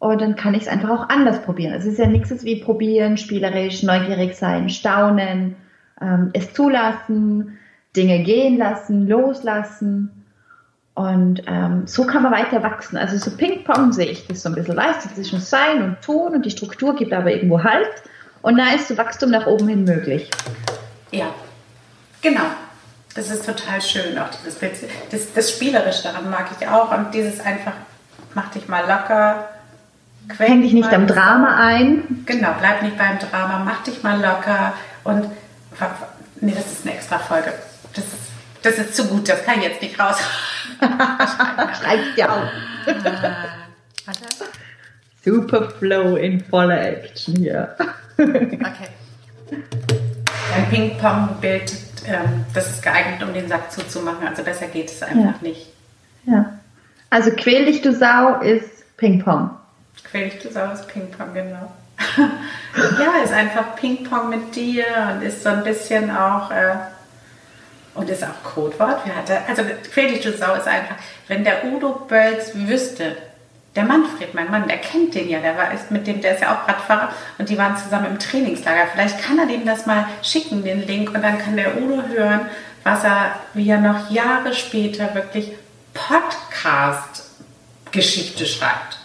und 0.00 0.20
dann 0.20 0.34
kann 0.34 0.54
ich 0.54 0.62
es 0.62 0.68
einfach 0.68 0.90
auch 0.90 1.08
anders 1.08 1.42
probieren. 1.42 1.72
Es 1.72 1.86
ist 1.86 1.98
ja 1.98 2.06
nichts 2.06 2.44
wie 2.44 2.60
probieren, 2.60 3.16
spielerisch, 3.16 3.82
neugierig 3.82 4.34
sein, 4.34 4.68
staunen, 4.68 5.56
ähm, 6.00 6.30
es 6.32 6.52
zulassen, 6.52 7.58
Dinge 7.96 8.22
gehen 8.22 8.58
lassen, 8.58 9.08
loslassen. 9.08 10.24
Und 10.94 11.42
ähm, 11.46 11.86
so 11.86 12.06
kann 12.06 12.22
man 12.22 12.32
weiter 12.32 12.62
wachsen. 12.62 12.96
Also 12.96 13.16
so 13.16 13.36
Ping-Pong 13.36 13.92
sehe 13.92 14.06
ich 14.06 14.26
das 14.28 14.42
so 14.42 14.48
ein 14.48 14.54
bisschen, 14.54 14.76
weißt 14.76 15.04
du, 15.04 15.14
zwischen 15.14 15.40
Sein 15.40 15.82
und 15.82 16.00
Tun 16.02 16.34
und 16.34 16.46
die 16.46 16.50
Struktur 16.50 16.94
gibt 16.94 17.12
aber 17.12 17.32
irgendwo 17.32 17.62
Halt. 17.64 17.90
Und 18.42 18.58
da 18.58 18.74
ist 18.74 18.88
so 18.88 18.96
Wachstum 18.96 19.30
nach 19.30 19.46
oben 19.46 19.68
hin 19.68 19.84
möglich. 19.84 20.30
Ja, 21.10 21.26
genau. 22.20 22.44
Das 23.14 23.30
ist 23.30 23.46
total 23.46 23.80
schön. 23.80 24.18
Auch 24.18 24.28
das, 24.44 24.58
das, 25.10 25.32
das 25.32 25.50
Spielerische 25.50 26.04
daran 26.04 26.30
mag 26.30 26.48
ich 26.58 26.68
auch. 26.68 26.96
Und 26.96 27.12
dieses 27.14 27.40
einfach, 27.40 27.74
mach 28.34 28.50
dich 28.50 28.68
mal 28.68 28.80
locker. 28.80 29.48
Häng 30.38 30.62
dich 30.62 30.72
nicht 30.72 30.92
am 30.92 31.06
Drama 31.06 31.56
ein. 31.56 32.24
Genau, 32.26 32.50
bleib 32.58 32.82
nicht 32.82 32.96
beim 32.96 33.18
Drama, 33.18 33.62
mach 33.64 33.82
dich 33.82 34.02
mal 34.02 34.20
locker. 34.20 34.74
Und, 35.04 35.26
nee, 36.40 36.54
das 36.54 36.72
ist 36.72 36.86
eine 36.86 36.94
extra 36.94 37.18
Folge. 37.18 37.52
Das 37.94 38.04
ist, 38.04 38.14
das 38.62 38.78
ist 38.78 38.96
zu 38.96 39.06
gut, 39.06 39.28
das 39.28 39.44
kann 39.44 39.58
ich 39.58 39.64
jetzt 39.64 39.82
nicht 39.82 39.98
raus. 39.98 40.16
Schreib 40.80 42.14
dir 42.16 42.32
auf. 42.32 42.48
Ah, 44.06 44.12
Super 45.24 45.70
Flow 45.70 46.16
in 46.16 46.44
voller 46.44 46.80
Action 46.80 47.36
hier. 47.36 47.74
okay. 48.18 48.88
Ein 50.54 50.68
Ping-Pong-Bild, 50.70 51.72
ähm, 52.06 52.44
das 52.52 52.70
ist 52.70 52.82
geeignet, 52.82 53.22
um 53.22 53.32
den 53.32 53.48
Sack 53.48 53.72
zuzumachen. 53.72 54.26
Also 54.26 54.42
besser 54.42 54.66
geht 54.66 54.90
es 54.90 55.02
einfach 55.02 55.40
ja. 55.40 55.48
nicht. 55.48 55.68
Ja. 56.26 56.58
Also 57.10 57.30
quäl 57.30 57.66
dich, 57.66 57.80
du 57.80 57.94
Sau, 57.94 58.40
ist 58.40 58.96
Ping-Pong. 58.96 59.50
Quäl 60.04 60.28
dich, 60.28 60.42
du 60.42 60.50
Sau, 60.50 60.70
ist 60.72 60.86
Ping-Pong, 60.88 61.32
genau. 61.32 61.72
ja, 63.00 63.22
ist 63.24 63.32
einfach 63.32 63.76
Ping-Pong 63.76 64.28
mit 64.28 64.54
dir 64.54 64.84
und 65.12 65.22
ist 65.22 65.42
so 65.42 65.48
ein 65.48 65.64
bisschen 65.64 66.10
auch. 66.10 66.50
Äh, 66.50 66.74
und 67.94 68.10
ist 68.10 68.24
auch 68.24 68.42
Codewort. 68.42 68.98
also 69.48 69.62
quäl 69.92 70.08
dich, 70.08 70.20
du 70.20 70.32
Sau 70.32 70.54
ist 70.54 70.66
einfach, 70.66 70.96
wenn 71.28 71.44
der 71.44 71.64
Udo 71.64 71.92
Bölz 72.08 72.50
wüsste, 72.54 73.16
der 73.76 73.84
Manfred, 73.84 74.34
mein 74.34 74.50
Mann, 74.50 74.66
der 74.68 74.78
kennt 74.78 75.14
den 75.14 75.28
ja, 75.28 75.38
der 75.40 75.56
war 75.56 75.72
ist 75.72 75.90
mit 75.90 76.06
dem, 76.06 76.20
der 76.20 76.34
ist 76.34 76.42
ja 76.42 76.54
auch 76.54 76.68
Radfahrer 76.68 77.08
und 77.38 77.48
die 77.48 77.56
waren 77.58 77.76
zusammen 77.76 78.06
im 78.06 78.20
Trainingslager. 78.20 78.86
Vielleicht 78.92 79.20
kann 79.20 79.36
er 79.38 79.46
dem 79.46 79.66
das 79.66 79.86
mal 79.86 80.06
schicken, 80.22 80.62
den 80.62 80.86
Link, 80.86 81.12
und 81.14 81.22
dann 81.22 81.38
kann 81.38 81.56
der 81.56 81.76
Udo 81.76 82.02
hören, 82.08 82.42
was 82.84 83.02
er, 83.02 83.34
wie 83.54 83.68
er 83.68 83.80
noch 83.80 84.10
Jahre 84.10 84.54
später 84.54 85.12
wirklich 85.14 85.50
Podcast-Geschichte 85.92 88.46
schreibt. 88.46 88.98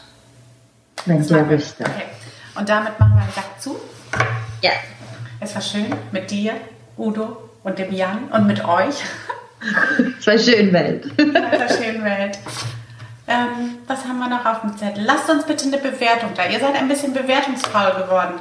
Wenn 1.05 1.25
der 1.25 1.49
wüsste. 1.49 1.83
Okay. 1.83 2.03
Und 2.55 2.69
damit 2.69 2.99
machen 2.99 3.15
wir 3.15 3.23
den 3.23 3.33
Sack 3.33 3.59
zu. 3.59 3.79
Ja. 4.61 4.73
Es 5.39 5.55
war 5.55 5.61
schön 5.61 5.95
mit 6.11 6.29
dir, 6.29 6.53
Udo 6.97 7.48
und 7.63 7.79
dem 7.79 7.93
Jan 7.93 8.29
und 8.31 8.47
mit 8.47 8.63
euch. 8.65 8.95
Es 10.19 10.27
war 10.27 10.37
schön 10.37 10.71
Welt. 10.73 11.05
Es 11.17 11.59
war 11.59 11.83
schön 11.83 12.03
Welt. 12.03 12.39
Ähm, 13.27 13.77
was 13.87 14.05
haben 14.05 14.17
wir 14.19 14.27
noch 14.27 14.45
auf 14.45 14.61
dem 14.61 14.75
Zettel? 14.77 15.03
Lasst 15.03 15.29
uns 15.29 15.45
bitte 15.45 15.65
eine 15.65 15.77
Bewertung 15.77 16.31
da. 16.35 16.45
Ihr 16.45 16.59
seid 16.59 16.75
ein 16.75 16.87
bisschen 16.87 17.13
bewertungsfaul 17.13 18.03
geworden, 18.03 18.39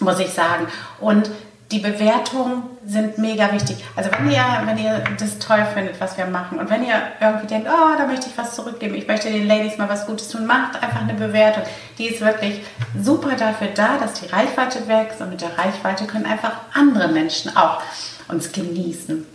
muss 0.00 0.18
ich 0.18 0.30
sagen. 0.30 0.66
Und 1.00 1.30
die 1.70 1.80
Bewertungen 1.80 2.62
sind 2.86 3.18
mega 3.18 3.52
wichtig. 3.52 3.84
Also 3.94 4.10
wenn 4.16 4.30
ihr, 4.30 4.42
wenn 4.64 4.78
ihr 4.78 5.04
das 5.18 5.38
toll 5.38 5.66
findet, 5.74 6.00
was 6.00 6.16
wir 6.16 6.24
machen 6.24 6.58
und 6.58 6.70
wenn 6.70 6.82
ihr 6.82 6.94
irgendwie 7.20 7.46
denkt, 7.46 7.68
oh, 7.70 7.98
da 7.98 8.06
möchte 8.06 8.28
ich 8.30 8.38
was 8.38 8.54
zurückgeben, 8.54 8.94
ich 8.94 9.06
möchte 9.06 9.30
den 9.30 9.46
Ladies 9.46 9.76
mal 9.76 9.90
was 9.90 10.06
Gutes 10.06 10.28
tun, 10.28 10.46
macht 10.46 10.82
einfach 10.82 11.02
eine 11.02 11.12
Bewertung. 11.12 11.64
Die 11.98 12.06
ist 12.06 12.22
wirklich 12.22 12.62
super 12.98 13.36
dafür 13.36 13.68
da, 13.74 13.98
dass 13.98 14.14
die 14.14 14.26
Reichweite 14.26 14.88
wächst 14.88 15.20
und 15.20 15.28
mit 15.28 15.42
der 15.42 15.58
Reichweite 15.58 16.06
können 16.06 16.24
einfach 16.24 16.52
andere 16.72 17.08
Menschen 17.08 17.54
auch 17.54 17.82
uns 18.28 18.52
genießen. 18.52 19.26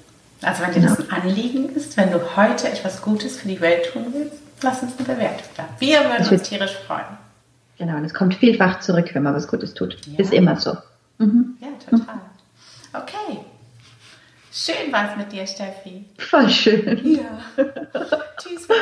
Also 0.41 0.63
wenn 0.63 0.73
dir 0.73 0.82
das 0.82 0.99
ein 0.99 1.10
Anliegen 1.12 1.69
ist, 1.75 1.95
wenn 1.97 2.12
du 2.12 2.36
heute 2.36 2.67
etwas 2.67 3.01
Gutes 3.01 3.38
für 3.39 3.47
die 3.47 3.62
Welt 3.62 3.91
tun 3.91 4.08
willst, 4.13 4.38
lass 4.62 4.82
uns 4.82 4.97
eine 4.97 5.08
Bewertung 5.08 5.47
da. 5.56 5.69
Wir 5.79 5.99
würden 5.99 6.27
uns 6.27 6.43
tierisch 6.43 6.77
freuen. 6.86 7.17
Genau, 7.77 7.97
und 7.97 8.06
es 8.06 8.13
kommt 8.13 8.36
vielfach 8.36 8.79
zurück, 8.82 9.10
wenn 9.13 9.23
man 9.23 9.34
was 9.34 9.47
Gutes 9.47 9.73
tut. 9.73 9.97
Ja. 10.06 10.19
Ist 10.19 10.34
immer 10.34 10.58
so. 10.58 10.77
Mhm. 11.17 11.58
Ja, 11.60 11.67
total. 11.89 12.19
Okay. 12.93 13.39
Schön 14.51 14.91
war 14.91 15.12
es 15.12 15.17
mit 15.17 15.32
dir, 15.32 15.47
Steffi. 15.47 16.06
Voll 16.19 16.49
schön. 16.49 17.15
Ja. 17.15 17.39
Tschüss, 18.38 18.70
Welt. 18.70 18.80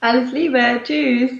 Alles 0.00 0.32
Liebe. 0.32 0.80
Tschüss. 0.84 1.32